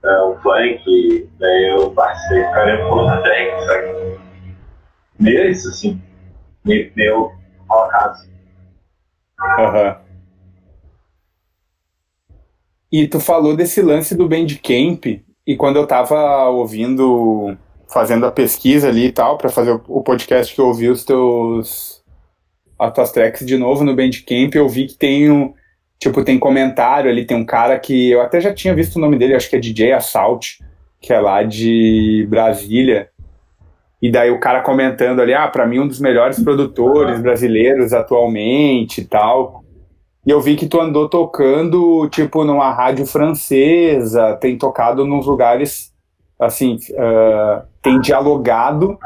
[0.04, 4.20] uh, um funk, daí eu passei caramba na track, sabe?
[5.18, 6.02] Meio isso, assim,
[6.64, 7.32] meio, meio
[7.68, 8.28] ao acaso.
[9.40, 10.07] Uhum.
[12.90, 15.04] E tu falou desse lance do Bandcamp,
[15.46, 20.54] e quando eu tava ouvindo, fazendo a pesquisa ali e tal, para fazer o podcast
[20.54, 21.98] que eu ouvi os teus
[22.78, 25.52] as tuas tracks de novo no Bandcamp, eu vi que tem um,
[25.98, 29.18] tipo, tem comentário ali, tem um cara que eu até já tinha visto o nome
[29.18, 30.58] dele, acho que é DJ Assault,
[31.00, 33.10] que é lá de Brasília.
[34.00, 39.00] E daí o cara comentando ali, ah, para mim um dos melhores produtores brasileiros atualmente
[39.00, 39.64] e tal.
[40.28, 45.90] E eu vi que tu andou tocando, tipo, numa rádio francesa, tem tocado nos lugares,
[46.38, 48.98] assim, uh, tem dialogado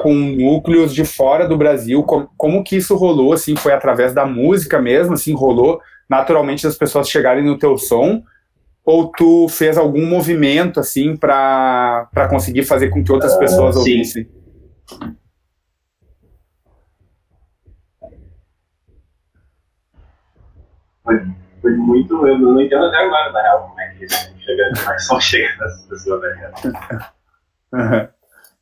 [0.00, 2.02] com núcleos de fora do Brasil.
[2.02, 6.76] Como, como que isso rolou, assim, foi através da música mesmo, assim, rolou naturalmente as
[6.76, 8.22] pessoas chegarem no teu som?
[8.84, 13.80] Ou tu fez algum movimento assim para conseguir fazer com que outras uh, pessoas sim.
[13.80, 14.28] ouvissem?
[21.06, 21.24] Foi,
[21.62, 22.26] foi muito.
[22.26, 25.20] Eu não entendo até agora, na real, como é que isso chega, é que só
[25.20, 26.52] chega nessas pessoas, né?
[27.72, 28.08] Uhum.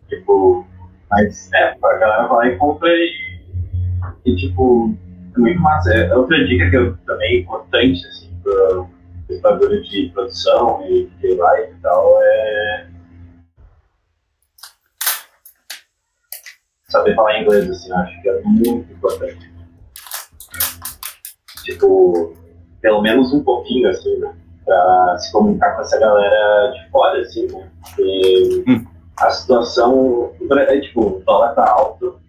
[0.08, 0.66] Tipo,
[1.10, 3.40] mas é, a galera vai e compra e,
[4.26, 4.94] e tipo,
[5.34, 5.94] é muito massa.
[5.94, 8.86] É outra dica que eu também é importante, assim, para
[9.30, 12.86] esse bagulho de produção e de live e tal, é
[16.88, 19.53] saber falar inglês, assim, acho que é muito importante.
[21.64, 22.36] Tipo,
[22.82, 24.36] pelo menos um pouquinho, assim, né?
[24.64, 27.70] Pra se comunicar com essa galera de fora, assim, né?
[27.82, 28.86] Porque hum.
[29.16, 32.20] a situação, é, tipo, o dólar tá alto,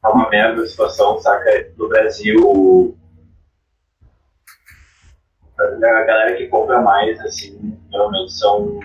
[0.00, 1.72] tá uma merda a situação, saca?
[1.76, 2.96] No Brasil,
[5.58, 8.78] a galera que compra mais, assim, geralmente são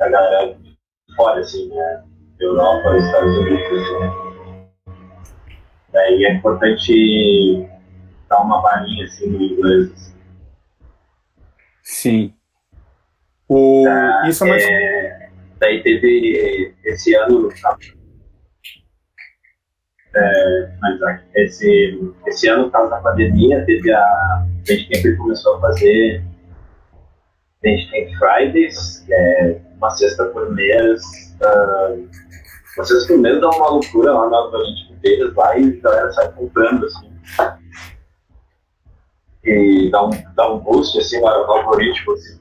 [0.00, 0.76] a galera de
[1.14, 2.04] fora, assim, né?
[2.40, 4.23] Europa, Estados Unidos, assim.
[5.94, 7.68] Daí é importante
[8.28, 10.14] dar uma balinha, assim, no inglês, assim.
[11.84, 12.34] Sim.
[13.48, 13.84] O...
[13.84, 14.64] Tá, Isso é mais...
[14.64, 15.30] É...
[15.60, 17.48] Daí teve esse ano,
[20.16, 20.78] é,
[21.36, 24.00] esse, esse ano, por causa da pandemia, teve a.
[24.02, 26.22] A gente sempre começou a fazer.
[27.64, 31.00] A gente tem Fridays, que é uma sexta por mês.
[31.40, 32.08] Uh,
[32.76, 36.12] uma sexta por mês dá uma loucura lá na gente Feiras lá e a galera
[36.12, 37.12] sai comprando assim.
[39.44, 42.14] e dá um, dá um boost assim, no algoritmo.
[42.14, 42.40] Assim.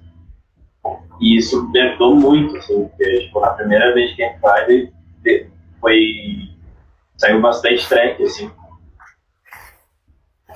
[1.20, 4.93] E isso me ajudou muito, assim, porque tipo, na primeira vez que Friday
[5.82, 6.49] foi.
[7.18, 8.49] saiu bastante track, assim.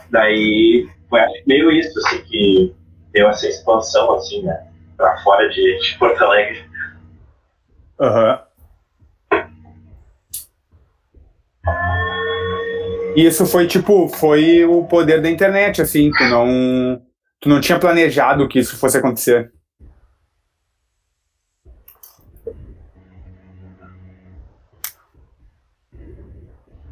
[0.09, 2.75] Daí foi meio isso, assim, que
[3.11, 4.71] deu essa expansão, assim, né?
[4.95, 6.65] Pra fora de, de Porto Alegre.
[7.99, 8.31] Aham.
[8.31, 8.46] Uhum.
[13.17, 17.01] E isso foi tipo, foi o poder da internet, assim, tu não,
[17.41, 19.51] tu não tinha planejado que isso fosse acontecer.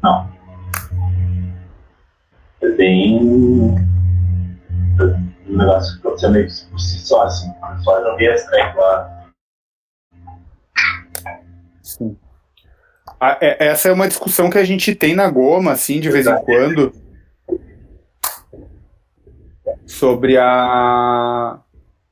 [0.02, 0.28] Não.
[2.60, 3.20] É bem.
[5.48, 7.52] Um negócio que aconteceu meio por si só, assim.
[7.84, 9.30] Só não vi as tracks lá.
[11.82, 12.18] Sim.
[13.40, 16.36] É, essa é uma discussão que a gente tem na Goma, assim, de vez em
[16.44, 16.92] quando,
[19.86, 21.58] sobre a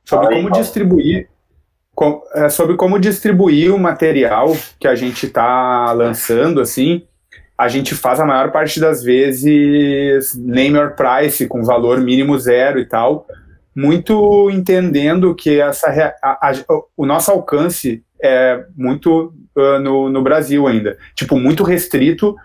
[0.03, 1.29] sobre como distribuir
[2.33, 7.03] é, sobre como distribuir o material que a gente está lançando, assim,
[7.57, 12.79] a gente faz a maior parte das vezes name or price com valor mínimo zero
[12.79, 13.25] e tal,
[13.73, 15.87] muito entendendo que essa
[16.21, 16.53] a, a,
[16.97, 20.97] o nosso alcance é muito uh, no, no Brasil ainda.
[21.15, 22.35] Tipo, muito restrito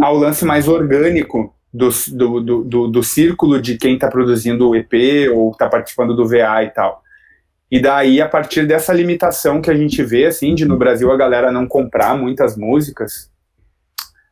[0.00, 4.76] ao lance mais orgânico do, do, do, do, do círculo de quem está produzindo o
[4.76, 7.02] EP ou está participando do VA e tal.
[7.70, 11.16] E daí, a partir dessa limitação que a gente vê, assim, de no Brasil a
[11.16, 13.30] galera não comprar muitas músicas,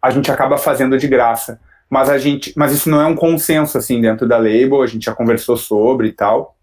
[0.01, 1.61] a gente acaba fazendo de graça.
[1.91, 5.05] Mas a gente, mas isso não é um consenso assim dentro da label, a gente
[5.05, 6.57] já conversou sobre e tal.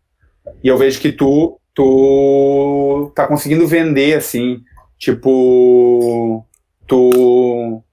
[0.64, 4.62] E eu vejo que tu tu tá conseguindo vender assim,
[5.02, 6.46] tipo,
[6.88, 7.84] tu,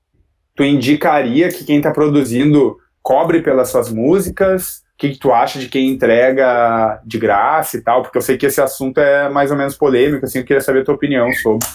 [0.55, 4.85] tu indicaria que quem tá produzindo cobre pelas suas músicas?
[4.93, 8.03] O que, que, tu acha de quem entrega de graça e tal?
[8.03, 10.83] Porque eu sei que esse assunto é mais ou menos polêmico, assim, eu queria saber
[10.83, 11.67] a tua opinião sobre.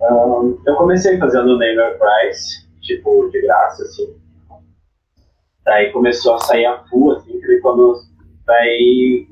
[0.00, 4.16] Um, eu comecei fazendo Neighbor Price, tipo, de graça, assim.
[5.64, 8.00] Daí começou a sair a full, assim, quando
[8.44, 9.28] daí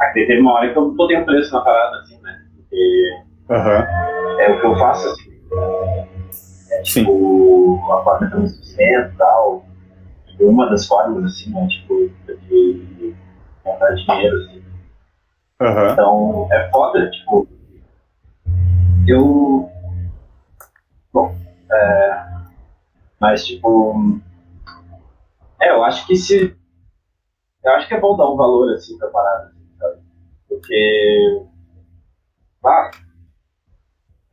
[0.00, 2.46] Aqui teve uma hora que eu botei um preço na parada, assim, né?
[2.56, 4.40] Porque uhum.
[4.40, 5.30] é o que eu faço, assim.
[6.70, 7.92] É tipo, Sim.
[7.92, 9.64] a forma me sustento e tal.
[10.40, 11.68] Uma das formas, assim, né?
[11.68, 12.10] Tipo,
[12.48, 13.14] de
[13.62, 14.64] comprar dinheiro, assim.
[15.60, 15.92] Uhum.
[15.92, 17.46] Então, é foda, tipo.
[19.06, 19.70] Eu.
[21.12, 21.36] Bom,
[21.70, 22.24] é.
[23.20, 24.18] Mas, tipo.
[25.60, 26.56] É, eu acho que se.
[27.62, 29.59] Eu acho que é bom dar um valor, assim, pra parada.
[30.50, 31.46] Porque.
[32.62, 32.90] Ah,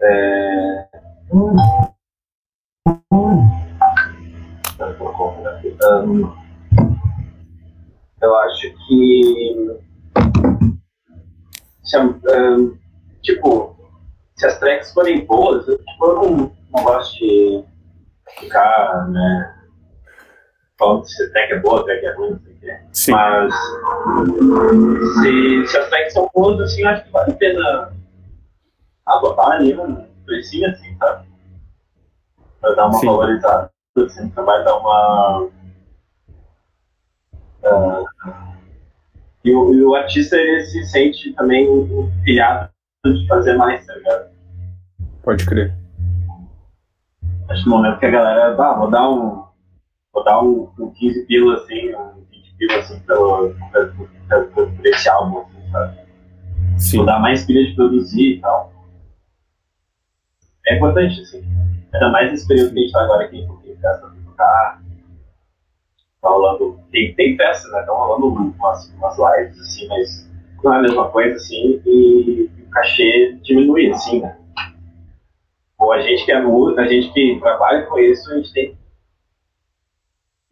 [0.01, 0.89] é,
[1.31, 1.55] hum,
[8.21, 9.79] eu acho que.
[11.83, 12.77] Se, um,
[13.21, 13.77] tipo,
[14.35, 17.63] se as tracks forem boas, eu, tipo, eu não, não gosto de
[18.39, 19.57] ficar, né?
[20.77, 22.39] falando se a track é boa, a track é ruim,
[22.91, 23.11] Sim.
[23.11, 23.53] Mas
[25.21, 27.93] se, se as tracks são boas, assim, acho que vale a pena
[29.05, 31.27] abotar ali um precinho assim, sabe?
[32.59, 33.05] Pra dar uma Sim.
[33.05, 35.49] valorizada, assim, pra vai dar uma.
[37.63, 38.05] Uh,
[39.43, 41.67] e, o, e o artista ele se sente também
[42.23, 42.69] pilhado
[43.05, 44.29] de fazer mais, tá ligado?
[45.23, 45.73] Pode crer.
[47.49, 49.47] Acho que no momento que a galera, ah, vou dar um
[50.13, 52.25] vou dar um, um 15 pila assim, um
[52.57, 55.99] 20 pila assim pelo, pelo, pelo, pelo esse álbum, assim, sabe?
[56.77, 56.97] Sim.
[56.97, 58.73] Vou dar mais pilha de produzir e tal.
[60.67, 61.43] É importante, assim.
[61.93, 64.81] Ainda mais nesse período que a gente tá agora aqui, porque festa pra tocar.
[66.21, 66.79] Tá rolando.
[66.91, 67.79] Tem, tem festa, né?
[67.79, 70.31] Estão rolando umas, umas lives, assim, mas
[70.63, 74.37] não é a mesma coisa, assim, e o cachê diminui, assim, né?
[75.79, 78.77] Ou a gente que é músico, a gente que trabalha com isso, a gente tem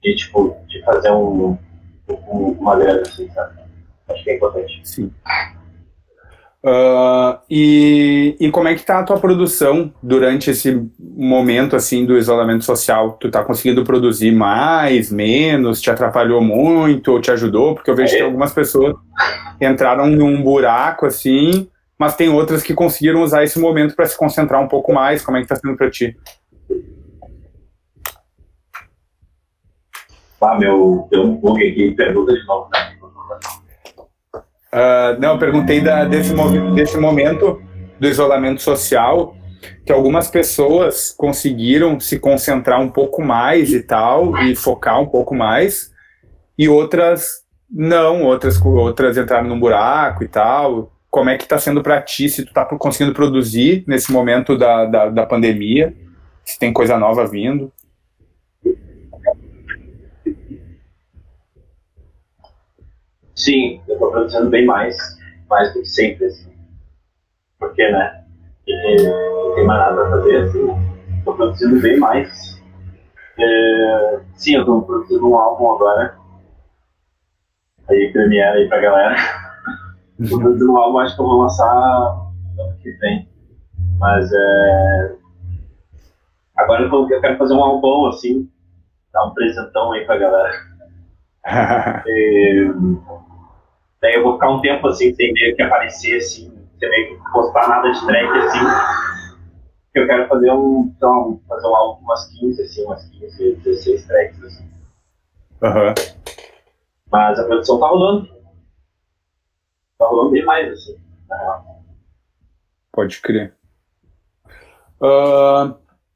[0.04, 1.58] de, tipo, de fazer um,
[2.08, 3.60] uma grana assim, sabe?
[4.10, 4.82] Acho que é importante.
[4.84, 5.12] Sim.
[6.66, 12.18] Uh, e, e como é que tá a tua produção durante esse momento assim do
[12.18, 13.18] isolamento social?
[13.20, 15.80] Tu tá conseguindo produzir mais, menos?
[15.80, 17.76] Te atrapalhou muito ou te ajudou?
[17.76, 18.18] Porque eu vejo é.
[18.18, 18.96] que algumas pessoas
[19.62, 24.60] entraram num buraco assim, mas tem outras que conseguiram usar esse momento para se concentrar
[24.60, 25.22] um pouco mais.
[25.22, 26.18] Como é que tá sendo para ti?
[30.46, 32.70] Ah, meu, deu um bug aqui, pergunta de novo.
[34.72, 36.34] Uh, não, perguntei da, desse,
[36.76, 37.60] desse momento
[38.00, 39.36] do isolamento social,
[39.84, 45.34] que algumas pessoas conseguiram se concentrar um pouco mais e tal, e focar um pouco
[45.34, 45.92] mais,
[46.58, 50.92] e outras não, outras, outras entraram num buraco e tal.
[51.10, 54.86] Como é que está sendo para ti, se tu está conseguindo produzir nesse momento da,
[54.86, 55.96] da, da pandemia,
[56.44, 57.72] se tem coisa nova vindo?
[63.46, 64.98] Sim, eu estou produzindo bem mais,
[65.48, 66.52] mais do que sempre, assim.
[67.60, 68.26] Porque, né,
[68.68, 70.68] não tem mais nada a fazer, assim,
[71.20, 72.60] estou produzindo bem mais.
[73.38, 76.18] É, sim, eu estou produzindo um álbum agora,
[77.88, 79.16] aí Premiere aí pra galera.
[80.20, 83.30] Estou produzindo um álbum, acho que eu vou lançar ano que vem.
[84.00, 85.16] Mas é.
[86.58, 88.50] Agora eu, eu quero fazer um álbum assim,
[89.14, 90.52] dar um presentão aí pra galera.
[92.08, 92.72] e,
[94.02, 97.32] daí eu vou ficar um tempo assim, sem meio que aparecer assim, sem meio que
[97.32, 99.36] postar nada de track assim.
[99.94, 104.44] Eu quero fazer um, então, fazer um álbum umas 15, assim, umas 15, 16 tracks
[104.44, 104.66] assim.
[105.62, 105.94] Uhum.
[107.12, 108.28] Mas a produção tá rolando.
[109.98, 111.00] Tá rolando demais, assim.
[112.92, 113.54] Pode crer.
[115.02, 115.76] Uh,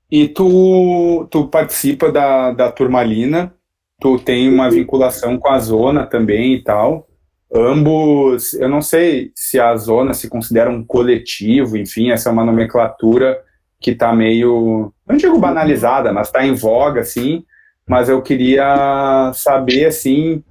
[0.10, 3.54] e tu, tu participa da, da Turmalina,
[4.00, 7.09] tu tem uma vinculação com a Zona também e tal.
[7.54, 12.46] Ambos, eu não sei se a Zona se considera um coletivo, enfim, essa é uma
[12.46, 13.42] nomenclatura
[13.80, 17.44] que está meio, não digo banalizada, mas está em voga, assim,
[17.88, 20.44] mas eu queria saber, assim,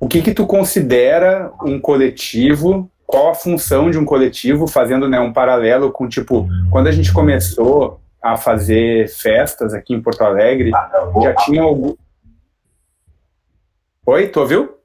[0.00, 2.90] o que que tu considera um coletivo?
[3.06, 4.66] Qual a função de um coletivo?
[4.66, 10.02] Fazendo né, um paralelo com, tipo, quando a gente começou a fazer festas aqui em
[10.02, 10.72] Porto Alegre,
[11.22, 11.94] já tinha algum...
[14.04, 14.77] Oi, tu ouviu?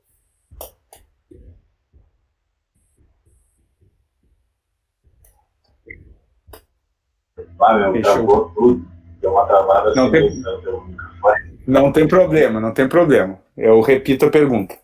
[7.71, 8.85] Meu, travou tudo.
[9.21, 10.43] Deu uma travada não assim, tem...
[11.65, 13.39] Não tem problema, não tem problema.
[13.57, 14.75] Eu repito a pergunta.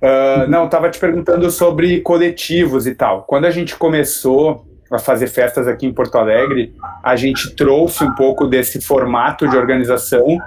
[0.00, 3.24] Uh, não, estava te perguntando sobre coletivos e tal.
[3.24, 8.14] Quando a gente começou a fazer festas aqui em Porto Alegre, a gente trouxe um
[8.14, 10.38] pouco desse formato de organização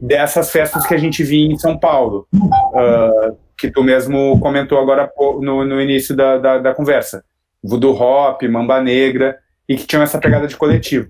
[0.00, 5.10] dessas festas que a gente via em São Paulo, uh, que tu mesmo comentou agora
[5.40, 7.24] no, no início da, da, da, conversa.
[7.62, 9.38] Voodoo Hop, Mamba Negra,
[9.68, 11.08] e que tinham essa pegada de coletivo.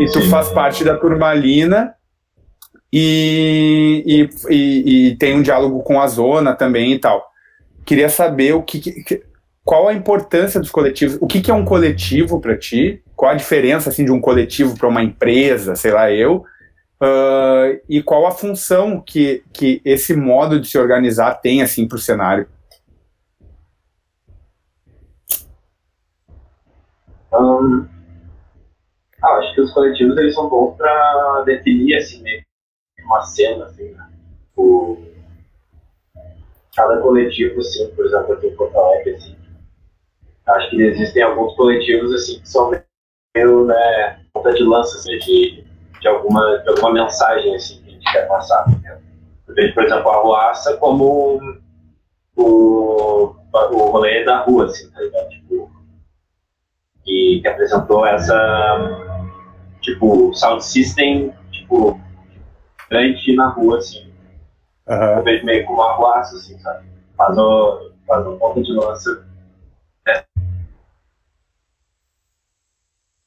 [0.00, 1.94] E tu faz parte da Turmalina,
[2.92, 7.22] e, e, e, e, tem um diálogo com a zona também e tal.
[7.84, 9.22] Queria saber o que, que
[9.64, 13.34] qual a importância dos coletivos, o que, que é um coletivo para ti, qual a
[13.34, 16.44] diferença assim de um coletivo para uma empresa, sei lá eu,
[17.02, 21.96] uh, e qual a função que, que esse modo de se organizar tem assim para
[21.96, 22.48] o cenário.
[27.32, 27.86] Um,
[29.22, 32.22] ah, acho que os coletivos eles são bons para definir assim
[33.04, 34.08] uma cena, assim, né?
[34.56, 34.98] O,
[36.76, 39.36] cada coletivo, assim, por exemplo, aqui em Porto Alegre, assim,
[40.46, 42.70] acho que existem alguns coletivos, assim, que são
[43.34, 45.64] meio, né, ponta de lança, assim, de,
[46.00, 48.68] de, alguma, de alguma mensagem, assim, que a gente quer passar.
[48.68, 49.00] Né?
[49.48, 51.40] Eu por exemplo, a Ruaça como
[52.36, 55.28] o, o rolê da rua, assim, tá ligado?
[55.30, 55.70] Tipo,
[57.08, 59.26] que, que apresentou essa,
[59.80, 61.98] tipo, sound system, tipo,
[62.90, 64.06] grande na rua, assim.
[64.86, 64.96] Uhum.
[64.96, 66.86] Eu vejo meio como um arruaço, assim, sabe?
[67.16, 69.26] Faz, o, faz um ponto de lança.
[70.06, 70.22] Né?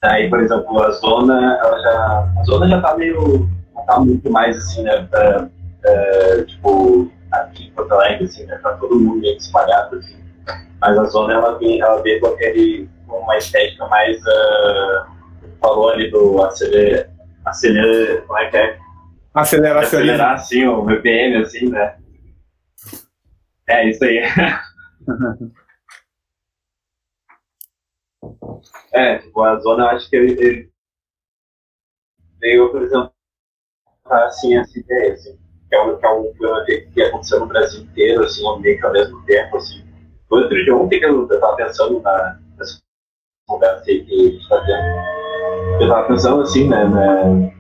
[0.04, 2.34] Aí, por exemplo, a zona, ela já.
[2.40, 3.50] A zona já tá meio.
[3.76, 5.08] Já tá muito mais assim, né?
[5.10, 5.50] Pra,
[5.84, 8.58] é, tipo, aqui em Porto Alegre, assim, né?
[8.58, 10.20] Pra todo mundo meio espalhado, assim.
[10.80, 12.90] Mas a zona, ela vem, ela vem com aquele.
[13.12, 14.18] Com uma estética mais.
[14.22, 15.06] Uh,
[15.60, 17.12] falou ali do acelera.
[17.46, 18.80] acelera como é que é?
[19.34, 20.14] Aceleracionismo.
[20.14, 21.98] Acelerar assim o BPM, assim, né?
[23.68, 24.20] É isso aí.
[28.94, 30.72] é, tipo, a zona, eu acho que ele, ele
[32.40, 33.12] veio apresentar
[34.06, 35.38] assim, essa ideia, assim,
[35.70, 38.86] que é um, que é um problema que aconteceu no Brasil inteiro, assim, meio que
[38.86, 39.86] ao mesmo tempo, assim.
[40.30, 42.41] Outro dia, ontem que eu, estava pensando na,
[43.52, 47.54] conversa aí que a gente está tendo, eu estava pensando assim, né, né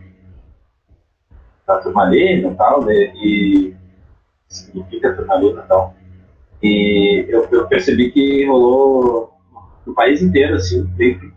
[1.67, 3.75] da turmalina e tal, né, e
[4.47, 5.93] significa turmalina e tal.
[6.63, 9.33] E eu, eu, percebi que rolou
[9.85, 11.33] no país inteiro, assim, meio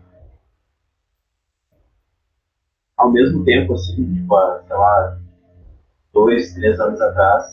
[2.97, 4.35] ao mesmo tempo, assim, tipo,
[4.67, 5.17] sei lá,
[6.13, 7.43] dois, três anos atrás,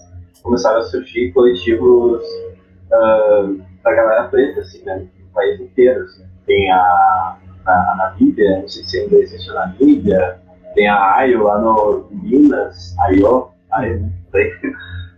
[0.43, 6.32] começaram a surgir coletivos uh, da galera preta, assim, né, no país inteiro, assim.
[6.47, 10.41] Tem a na Namíbia, não sei se ainda existe na Namíbia,
[10.75, 14.11] tem a AIO lá no Minas, AIO, AIO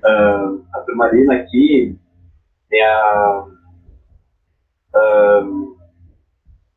[0.05, 1.99] uh, a Turmalina aqui,
[2.69, 3.45] tem a.
[4.95, 5.75] Uh,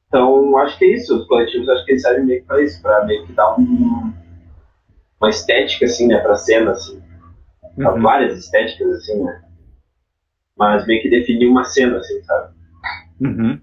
[0.07, 1.17] então, acho que é isso.
[1.17, 4.13] Os coletivos, acho que eles servem meio que para isso, para meio que dar um,
[5.19, 7.01] uma estética, assim, né, para a cena, assim.
[7.77, 8.01] Uhum.
[8.01, 9.43] Várias estéticas, assim, né?
[10.57, 12.55] Mas meio que definir uma cena, assim, sabe?
[13.21, 13.61] Uhum.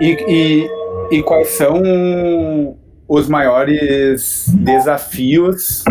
[0.00, 2.78] E, e, e quais são
[3.08, 5.84] os maiores desafios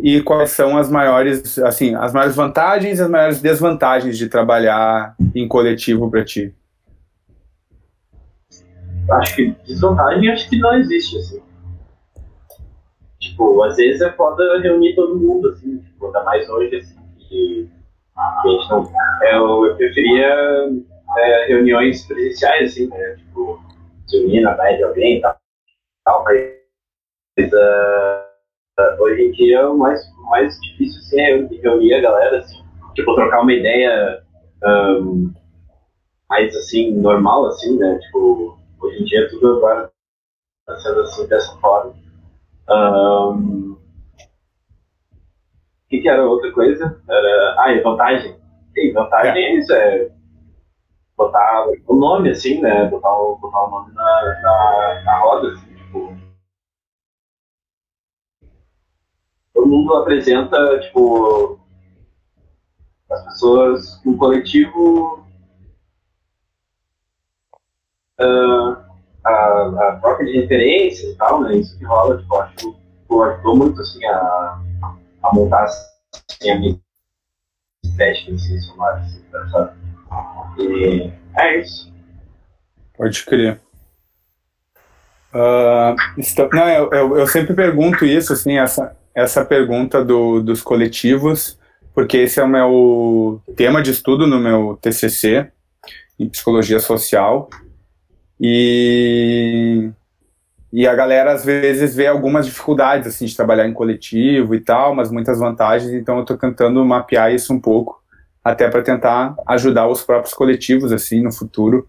[0.00, 5.16] e quais são as maiores, assim, as maiores vantagens e as maiores desvantagens de trabalhar
[5.34, 6.54] em coletivo para ti?
[9.10, 11.40] Acho que desvantagem acho que não existe, assim.
[13.18, 17.68] Tipo, às vezes é foda reunir todo mundo, assim, tipo, ainda mais hoje, assim, que,
[18.42, 18.92] que a gente não.
[19.22, 20.70] Eu, eu preferia
[21.16, 23.16] é, reuniões presenciais, assim, né?
[23.16, 23.60] Tipo,
[24.06, 25.36] se unir na praia de alguém e tal,
[26.04, 30.00] tal, mas uh, hoje em dia o mais,
[30.30, 32.62] mais difícil assim, é reunir a galera, assim,
[32.94, 34.22] tipo, trocar uma ideia
[34.64, 35.32] um,
[36.28, 37.98] mais assim, normal, assim, né?
[37.98, 39.90] Tipo, hoje em dia tudo agora
[40.60, 41.94] está sendo assim dessa forma.
[42.68, 43.78] O
[45.88, 47.00] que, que era outra coisa?
[47.08, 47.54] Era.
[47.58, 48.36] Ah, e vantagem.
[48.76, 50.10] E vantagem é, é isso, é
[51.18, 52.88] botar o nome, assim, né?
[52.88, 56.16] Botar o, botar o nome na, na, na roda, assim, tipo.
[59.52, 61.58] Todo mundo apresenta, tipo,
[63.10, 65.26] as pessoas, um coletivo.
[68.20, 68.76] Uh,
[69.24, 71.56] a, a troca de referências e tal, né?
[71.56, 72.78] Isso que rola, tipo, acho que
[73.14, 74.60] ajudou muito, assim, a,
[75.22, 76.80] a montar assim, a minha
[77.84, 79.87] estética, assim, sonora, assim, sabe?
[80.58, 81.92] E é isso.
[82.96, 83.60] Pode crer.
[85.32, 85.94] Uh,
[86.52, 91.58] não, eu, eu, eu, sempre pergunto isso, assim, essa, essa pergunta do, dos coletivos,
[91.94, 95.50] porque esse é o meu tema de estudo no meu TCC,
[96.18, 97.48] em psicologia social,
[98.40, 99.90] e,
[100.72, 104.94] e a galera às vezes vê algumas dificuldades, assim, de trabalhar em coletivo e tal,
[104.94, 107.97] mas muitas vantagens, então eu estou tentando mapear isso um pouco,
[108.48, 111.86] até para tentar ajudar os próprios coletivos assim no futuro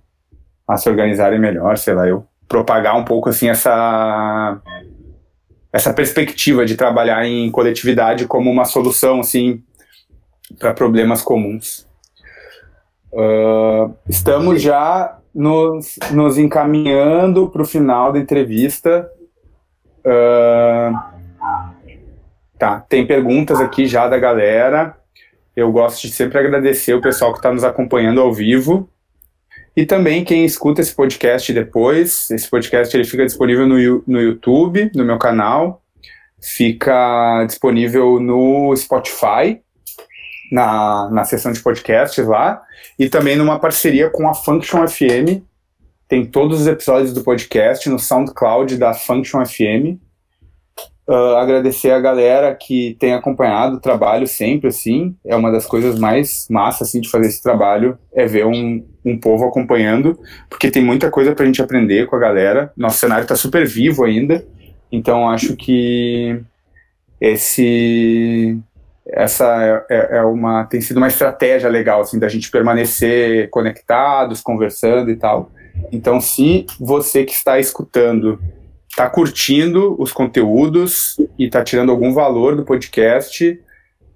[0.67, 4.59] a se organizarem melhor, sei lá, eu propagar um pouco assim essa
[5.71, 9.63] essa perspectiva de trabalhar em coletividade como uma solução assim
[10.59, 11.87] para problemas comuns.
[13.13, 19.09] Uh, estamos já nos, nos encaminhando para o final da entrevista.
[19.99, 20.93] Uh,
[22.57, 24.98] tá, tem perguntas aqui já da galera.
[25.59, 28.89] Eu gosto de sempre agradecer o pessoal que está nos acompanhando ao vivo
[29.75, 32.31] e também quem escuta esse podcast depois.
[32.31, 33.75] Esse podcast ele fica disponível no,
[34.07, 35.81] no YouTube, no meu canal,
[36.41, 39.59] fica disponível no Spotify,
[40.49, 42.61] na, na seção de podcasts lá,
[42.97, 45.43] e também numa parceria com a Function FM.
[46.07, 49.99] Tem todos os episódios do podcast no SoundCloud da Function FM.
[51.09, 55.15] Uh, agradecer a galera que tem acompanhado o trabalho sempre, assim.
[55.25, 59.19] É uma das coisas mais massas, assim, de fazer esse trabalho, é ver um, um
[59.19, 62.71] povo acompanhando, porque tem muita coisa pra gente aprender com a galera.
[62.77, 64.45] Nosso cenário tá super vivo ainda,
[64.91, 66.39] então acho que
[67.19, 68.55] esse
[69.07, 74.39] essa é, é, é uma tem sido uma estratégia legal assim da gente permanecer conectados
[74.39, 75.51] conversando e tal
[75.91, 78.39] então se você que está escutando
[78.89, 83.59] está curtindo os conteúdos e está tirando algum valor do podcast,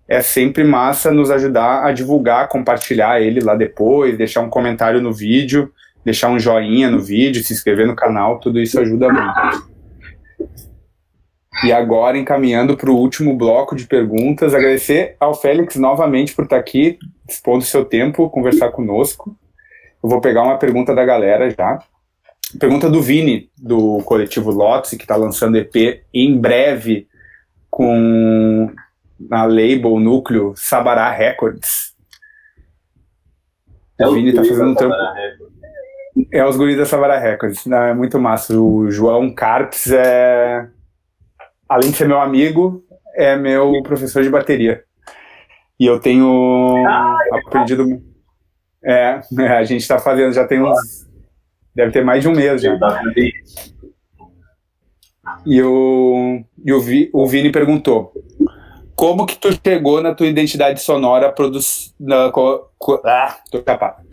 [0.07, 5.13] é sempre massa nos ajudar a divulgar, compartilhar ele lá depois, deixar um comentário no
[5.13, 5.71] vídeo,
[6.03, 9.73] deixar um joinha no vídeo, se inscrever no canal, tudo isso ajuda muito.
[11.63, 16.57] E agora, encaminhando para o último bloco de perguntas, agradecer ao Félix novamente por estar
[16.57, 19.37] aqui, dispondo seu tempo, conversar conosco.
[20.03, 21.79] Eu vou pegar uma pergunta da galera já.
[22.59, 27.07] Pergunta do Vini, do coletivo Lotus, que está lançando EP em breve
[27.69, 28.71] com
[29.19, 31.93] na label núcleo Sabará Records.
[33.97, 34.95] É o Vini está fazendo um trampo.
[36.31, 37.65] É os guris da Sabará Records.
[37.65, 38.55] Não, é muito massa.
[38.59, 40.67] O João Carpes é.
[41.67, 42.83] Além de ser meu amigo,
[43.15, 44.83] é meu professor de bateria.
[45.79, 48.01] E eu tenho ah, aprendido.
[48.83, 49.21] É,
[49.57, 51.07] a gente está fazendo, já tem uns
[51.75, 52.77] Deve ter mais de um mês já.
[55.45, 58.13] E o, e o, Vi, o Vini perguntou:
[58.95, 61.59] Como que tu chegou na tua identidade sonora produ
[61.99, 64.03] na, co, co, ah, tô capado.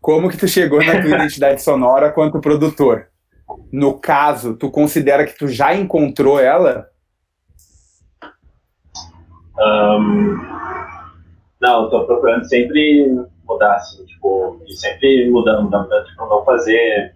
[0.00, 3.08] como que tu chegou na tua identidade sonora quanto produtor?
[3.72, 6.88] No caso, tu considera que tu já encontrou ela?
[9.58, 10.36] Um,
[11.60, 13.08] não, eu tô procurando sempre
[13.44, 14.15] mudar, assim, tipo,
[14.66, 17.14] e sempre mudando, mudando, tipo, não fazer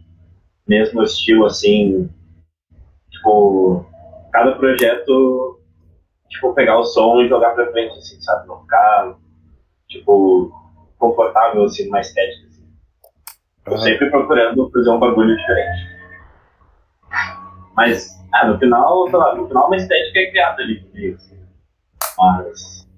[0.66, 2.08] mesmo estilo, assim,
[3.10, 3.84] tipo,
[4.32, 5.60] cada projeto,
[6.28, 9.16] tipo, pegar o som e jogar pra frente, assim, sabe, não ficar,
[9.88, 10.52] tipo,
[10.98, 12.68] confortável, assim, numa estética, assim.
[13.64, 15.90] Tô sempre procurando fazer um bagulho diferente.
[17.74, 21.40] Mas, ah, no final, sei lá, no final uma estética é criada ali comigo, assim.
[22.18, 22.88] Mas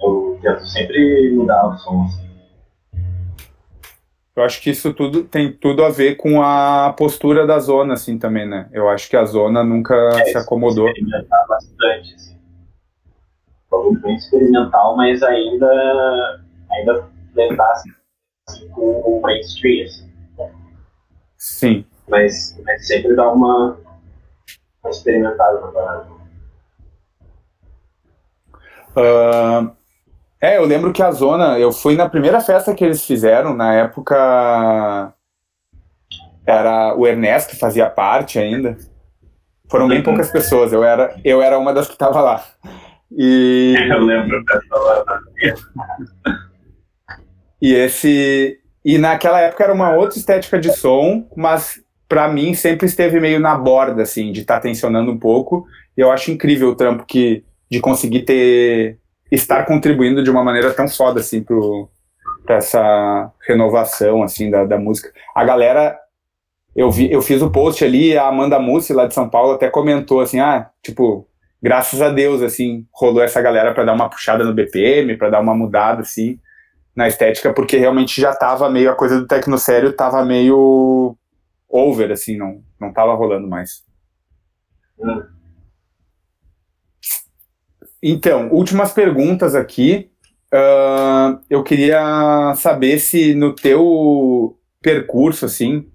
[0.00, 2.21] eu tento sempre mudar o som, assim.
[4.34, 8.18] Eu acho que isso tudo tem tudo a ver com a postura da zona, assim,
[8.18, 8.68] também, né?
[8.72, 10.88] Eu acho que a zona nunca é, se acomodou.
[10.88, 12.38] Experimentar bastante, assim.
[13.68, 20.12] Foi bem experimental, mas ainda, ainda tentar assim, com o mainstream, assim.
[21.36, 21.84] Sim.
[22.08, 23.78] Mas, mas sempre dá uma,
[24.82, 26.06] uma experimentada na parada.
[28.94, 29.76] Uh,
[30.42, 33.72] é, eu lembro que a Zona, eu fui na primeira festa que eles fizeram, na
[33.74, 35.14] época
[36.44, 38.76] era o Ernesto que fazia parte ainda.
[39.70, 42.44] Foram bem poucas pessoas, eu era, eu era uma das que estava lá.
[43.10, 43.74] E...
[43.88, 45.20] Eu lembro dessa lá.
[47.60, 52.86] E esse e naquela época era uma outra estética de som, mas para mim sempre
[52.86, 55.66] esteve meio na borda assim, de estar tá tensionando um pouco.
[55.96, 58.98] E eu acho incrível o trampo que de conseguir ter
[59.32, 61.88] estar contribuindo de uma maneira tão foda assim pro
[62.44, 65.12] para essa renovação assim da, da música.
[65.34, 65.98] A galera
[66.74, 69.70] eu vi, eu fiz o post ali, a Amanda Mussi lá de São Paulo até
[69.70, 71.26] comentou assim: "Ah, tipo,
[71.62, 75.40] graças a Deus assim, rolou essa galera para dar uma puxada no BPM, para dar
[75.40, 76.38] uma mudada assim
[76.94, 81.16] na estética, porque realmente já tava meio a coisa do tecno sério tava meio
[81.68, 83.82] over assim, não não tava rolando mais.
[84.98, 85.22] Hum.
[88.02, 90.10] Então, últimas perguntas aqui.
[90.52, 95.86] Uh, eu queria saber se no teu percurso, assim,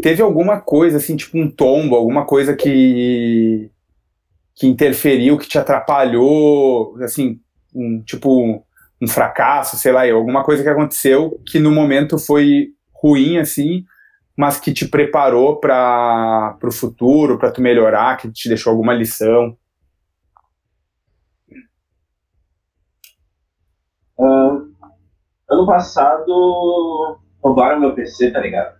[0.00, 3.70] teve alguma coisa, assim, tipo um tombo, alguma coisa que
[4.54, 7.40] que interferiu, que te atrapalhou, assim,
[7.72, 8.64] um, tipo
[9.00, 13.84] um fracasso, sei lá, alguma coisa que aconteceu que no momento foi ruim, assim,
[14.36, 19.56] mas que te preparou para o futuro, para tu melhorar, que te deixou alguma lição.
[24.18, 24.74] Uh,
[25.48, 28.76] ano passado roubaram meu PC, tá ligado?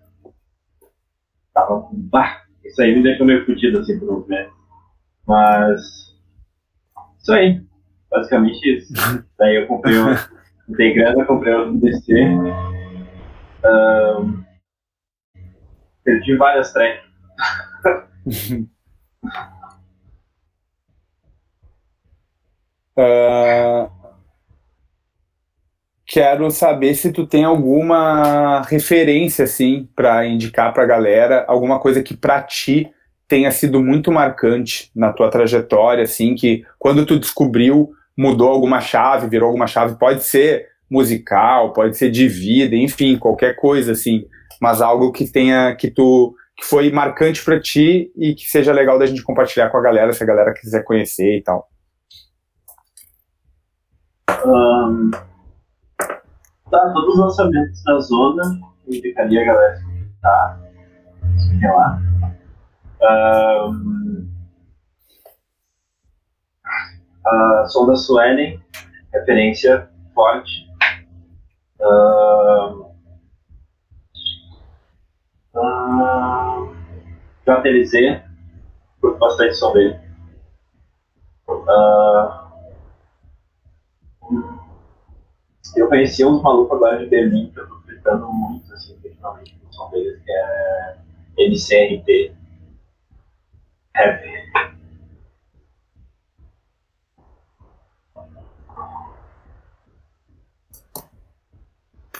[1.55, 1.91] Tava com.
[1.93, 4.53] Bah, isso aí me deixou meio fudido assim por um momento.
[5.27, 5.81] Mas.
[7.21, 7.63] Isso aí.
[8.11, 8.93] Basicamente isso.
[9.39, 10.15] Daí eu comprei um.
[10.69, 12.13] Dei grana, comprei outro PC.
[13.65, 14.45] Uh,
[16.05, 17.09] perdi várias tracks.
[22.99, 23.98] uh,
[26.09, 32.03] quero saber se tu tem alguma referência assim para indicar para a galera, alguma coisa
[32.03, 32.91] que para ti
[33.29, 39.29] tenha sido muito marcante na tua trajetória, assim, que quando tu descobriu mudou alguma chave,
[39.29, 44.25] virou alguma chave, pode ser musical, pode ser de vida, enfim, qualquer coisa assim,
[44.61, 48.99] mas algo que tenha que tu que foi marcante para ti e que seja legal
[48.99, 51.69] da gente compartilhar com a galera, se a galera quiser conhecer e tal.
[54.45, 55.11] Um,
[56.71, 59.81] Tá, todos os lançamentos da zona, indicaria a galera
[60.21, 60.59] tá
[61.35, 62.03] escutem lá.
[63.01, 64.29] Um,
[67.27, 68.63] a som da Suelen,
[69.15, 70.69] referência forte.
[71.81, 72.93] Um,
[75.57, 76.75] um,
[77.47, 78.23] JLZ,
[79.01, 79.99] curto bastante som dele.
[81.49, 82.48] Uh,
[85.77, 89.73] Eu conheci uns malucos agora de Berlim que eu tô fritando muito, assim, principalmente no
[89.73, 90.97] som deles, que é
[91.39, 92.33] MCRT.
[93.95, 94.39] Rap.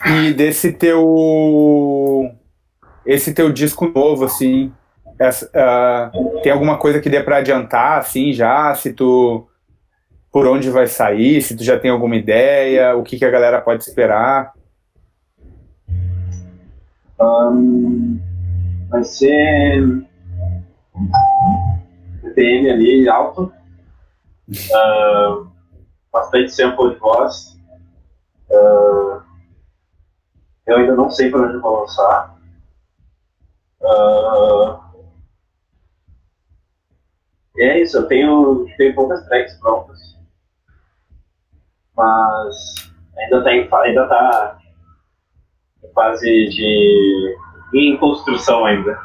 [0.05, 2.31] E desse teu.
[3.05, 4.71] Esse teu disco novo, assim.
[5.19, 8.73] Essa, uh, tem alguma coisa que dê para adiantar, assim, já?
[8.73, 9.48] Se tu
[10.31, 13.61] por onde vai sair, se tu já tem alguma ideia, o que, que a galera
[13.61, 14.53] pode esperar?
[17.19, 18.19] Um,
[18.89, 20.07] vai ser
[22.21, 23.51] BPM ali alto,
[24.49, 25.47] uh,
[26.11, 27.59] bastante sample de voz,
[28.51, 29.21] uh,
[30.67, 32.37] eu ainda não sei para onde vou lançar.
[33.81, 34.79] Uh,
[37.57, 40.18] é isso, eu tenho, tenho poucas tracks prontas.
[41.99, 42.55] Mas
[43.17, 44.57] ainda está em, ainda tá
[45.83, 47.35] em fase de.
[47.73, 48.97] em construção ainda.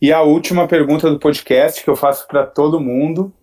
[0.00, 3.34] E a última pergunta do podcast que eu faço para todo mundo.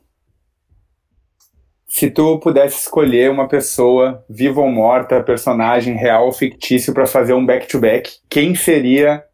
[1.88, 7.34] Se tu pudesse escolher uma pessoa, viva ou morta, personagem real ou fictício, para fazer
[7.34, 9.26] um back-to-back, -back, quem seria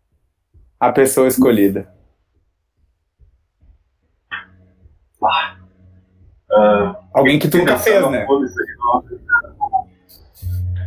[0.79, 1.98] a pessoa escolhida?
[6.59, 8.25] Uh, Alguém que tu nunca fez, né?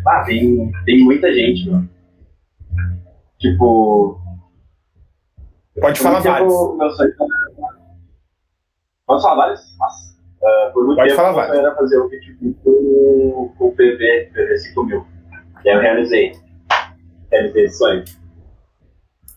[0.06, 1.88] Ah, tem, tem muita gente, mano.
[3.38, 4.20] Tipo,
[5.80, 6.52] Pode falar vários.
[9.06, 9.78] Posso falar vários?
[9.78, 10.12] Nossa.
[10.42, 11.58] Uh, por muito Pode tempo falar vários.
[11.58, 15.06] era fazer o vídeo com, com o PV, PV 5000.
[15.64, 16.32] E aí eu realizei.
[17.30, 18.04] Realizei esse sonho.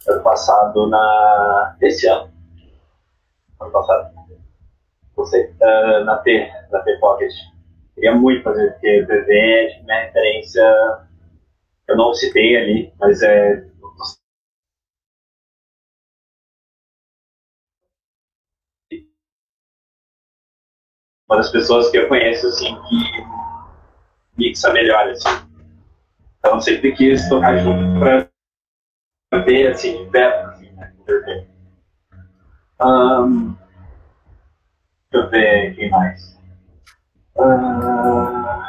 [0.07, 1.77] Ano passado na.
[1.81, 2.29] Esse ano.
[3.61, 4.14] Ano passado.
[5.23, 5.45] Sei.
[5.61, 7.31] Uh, na T, na T Pocket.
[7.95, 10.63] Queria muito fazer, porque o PV é minha referência.
[11.87, 13.63] Eu não citei ali, mas é
[21.27, 22.95] uma das pessoas que eu conheço, assim, que
[24.37, 25.29] mixa melhor, assim.
[26.39, 27.99] Então, sempre quis tocar junto
[29.29, 30.93] pra ver, assim, de perto, assim, né?
[32.81, 33.55] Um,
[35.25, 36.35] eu ver quem mais.
[37.35, 38.63] Uh,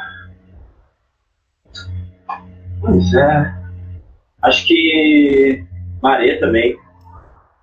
[2.81, 3.57] pois é.
[4.41, 5.65] Acho que
[6.01, 6.77] Maré também.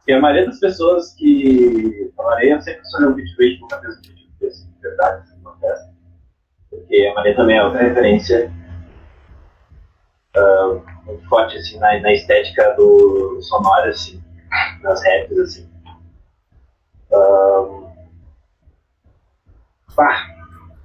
[0.07, 2.13] E a maioria das pessoas que.
[2.17, 5.91] Maré, eu sempre sonhei um vídeo verde, nunca um vídeo desse verdade que acontece.
[6.71, 8.53] Porque a Maria também é outra referência
[10.37, 14.23] uh, muito forte assim, na, na estética do sonoro, assim,
[14.83, 15.71] nas raps, assim.
[17.11, 17.84] Uh,
[19.95, 20.27] pá,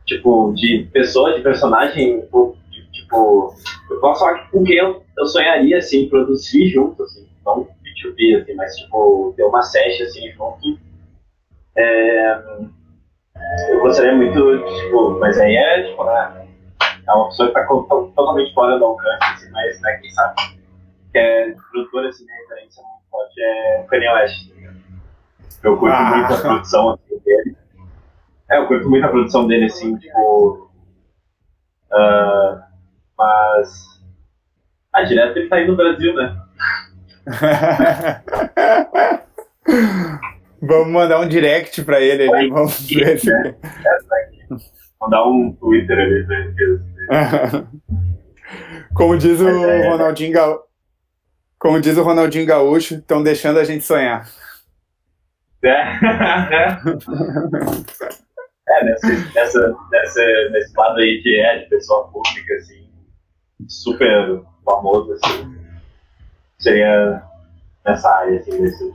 [0.06, 2.22] tipo, de pessoa, de personagem,
[2.92, 3.56] tipo,
[3.90, 8.42] eu posso falar que com quem eu, eu sonharia, assim, produzir junto, assim, não B2B,
[8.42, 10.80] assim, mas, tipo, ter uma session, assim, junto.
[11.76, 12.42] É,
[13.70, 16.48] eu gostaria muito, tipo, mas aí é, tipo, né,
[17.08, 20.36] é uma pessoa que tá totalmente fora do alcance, assim, mas, né, quem sabe,
[21.12, 25.96] que é produtora, assim, de referência muito forte, é o Kanye West, tá Eu curto
[25.96, 26.16] ah.
[26.16, 27.56] muito a produção, assim, dele.
[28.52, 30.72] É, eu curto muito a produção dele, assim, tipo,
[31.92, 32.60] uh,
[33.18, 34.02] mas,
[34.94, 36.42] ah, direto ele tá aí no Brasil, né?
[40.62, 43.32] Vamos mandar um direct pra ele ali, vamos ver se...
[43.32, 43.56] É,
[45.00, 46.54] mandar um Twitter ali pra ele.
[48.94, 49.90] Como diz o é, é.
[49.90, 50.64] Ronaldinho Gaúcho,
[51.58, 54.28] como diz o Ronaldinho Gaúcho, estão deixando a gente sonhar.
[55.64, 55.84] É,
[58.70, 62.90] é nesse, nessa, nessa, nesse lado aí que é de pessoa pública, assim,
[63.68, 65.56] super famoso, assim,
[66.60, 67.24] seria
[67.86, 68.94] nessa área, assim, nesse,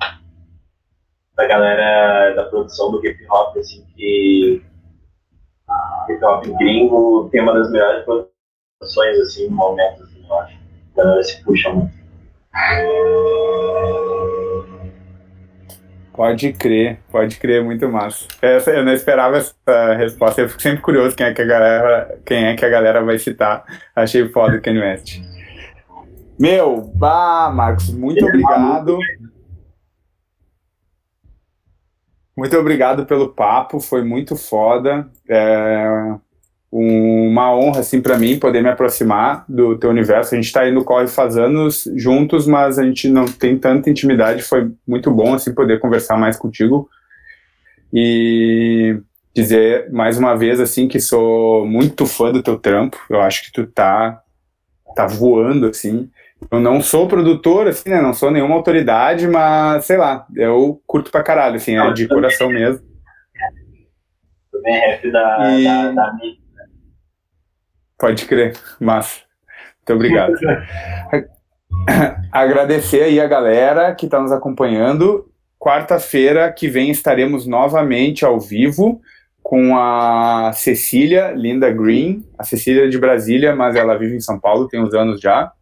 [1.37, 4.63] da galera da produção do hip hop, assim, que
[6.09, 10.59] hip hop gringo tem uma das melhores produções, assim, no momento, assim, eu acho.
[10.97, 12.05] A galera se puxa muito.
[16.15, 18.29] Pode crer, pode crer, muito massa.
[18.41, 22.19] Essa, eu não esperava essa resposta, eu fico sempre curioso quem é que a galera,
[22.25, 23.65] quem é que a galera vai citar.
[23.97, 25.21] Achei foda o Kanye West.
[26.39, 28.99] Meu, bah, Marcos, muito obrigado.
[32.37, 35.09] Muito obrigado pelo papo, foi muito foda.
[35.29, 36.15] É
[36.77, 40.35] uma honra assim para mim poder me aproximar do teu universo.
[40.35, 43.89] A gente está aí no corre faz anos juntos, mas a gente não tem tanta
[43.89, 44.43] intimidade.
[44.43, 46.89] Foi muito bom assim poder conversar mais contigo
[47.93, 48.99] e
[49.33, 52.99] dizer mais uma vez assim que sou muito fã do teu trampo.
[53.09, 54.21] Eu acho que tu tá
[54.97, 56.11] tá voando assim.
[56.51, 58.03] Eu não sou produtor, assim, né?
[58.03, 62.51] Não sou nenhuma autoridade, mas, sei lá, eu curto pra caralho, assim, é de coração
[62.51, 62.85] mesmo.
[64.53, 65.65] Também é rap da, e...
[65.65, 66.13] da, da
[67.99, 69.21] Pode crer, massa.
[69.79, 70.35] Muito obrigado.
[72.33, 75.31] Agradecer aí a galera que está nos acompanhando.
[75.59, 79.01] Quarta-feira que vem estaremos novamente ao vivo
[79.43, 84.69] com a Cecília Linda Green, a Cecília de Brasília, mas ela vive em São Paulo,
[84.69, 85.53] tem uns anos já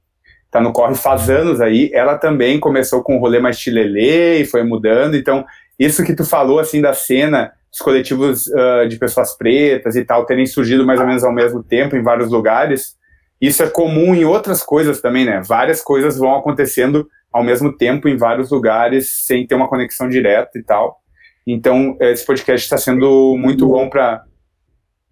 [0.52, 4.44] tá no corre faz anos aí, ela também começou com o rolê mais chilelê e
[4.44, 5.46] foi mudando, então
[5.84, 10.26] isso que tu falou, assim, da cena, os coletivos uh, de pessoas pretas e tal
[10.26, 12.96] terem surgido mais ou menos ao mesmo tempo em vários lugares,
[13.40, 15.42] isso é comum em outras coisas também, né?
[15.44, 20.58] Várias coisas vão acontecendo ao mesmo tempo em vários lugares sem ter uma conexão direta
[20.58, 21.00] e tal.
[21.46, 24.24] Então, esse podcast está sendo muito bom para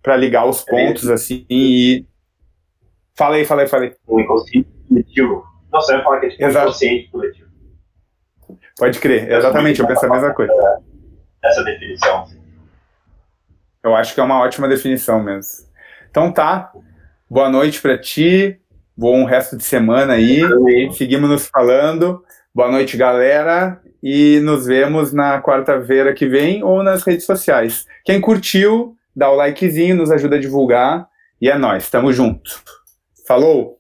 [0.03, 2.07] para ligar os pontos assim e
[3.15, 3.95] fala aí, fala aí, fala aí.
[4.07, 5.45] O inconsciente coletivo.
[5.73, 7.50] Não, você vai falar que é tipo inconsciente coletivo.
[8.81, 10.53] Pode crer, exatamente, eu penso a mesma coisa.
[11.45, 12.25] Essa definição.
[13.85, 15.67] Eu acho que é uma ótima definição mesmo.
[16.11, 16.73] Então tá,
[17.29, 18.59] boa noite para ti,
[18.97, 20.41] bom resto de semana aí,
[20.95, 22.25] seguimos nos falando.
[22.55, 27.87] Boa noite, galera, e nos vemos na quarta-feira que vem ou nas redes sociais.
[28.03, 31.07] Quem curtiu, dá o likezinho, nos ajuda a divulgar,
[31.39, 32.63] e é nóis, tamo junto.
[33.29, 33.79] Falou!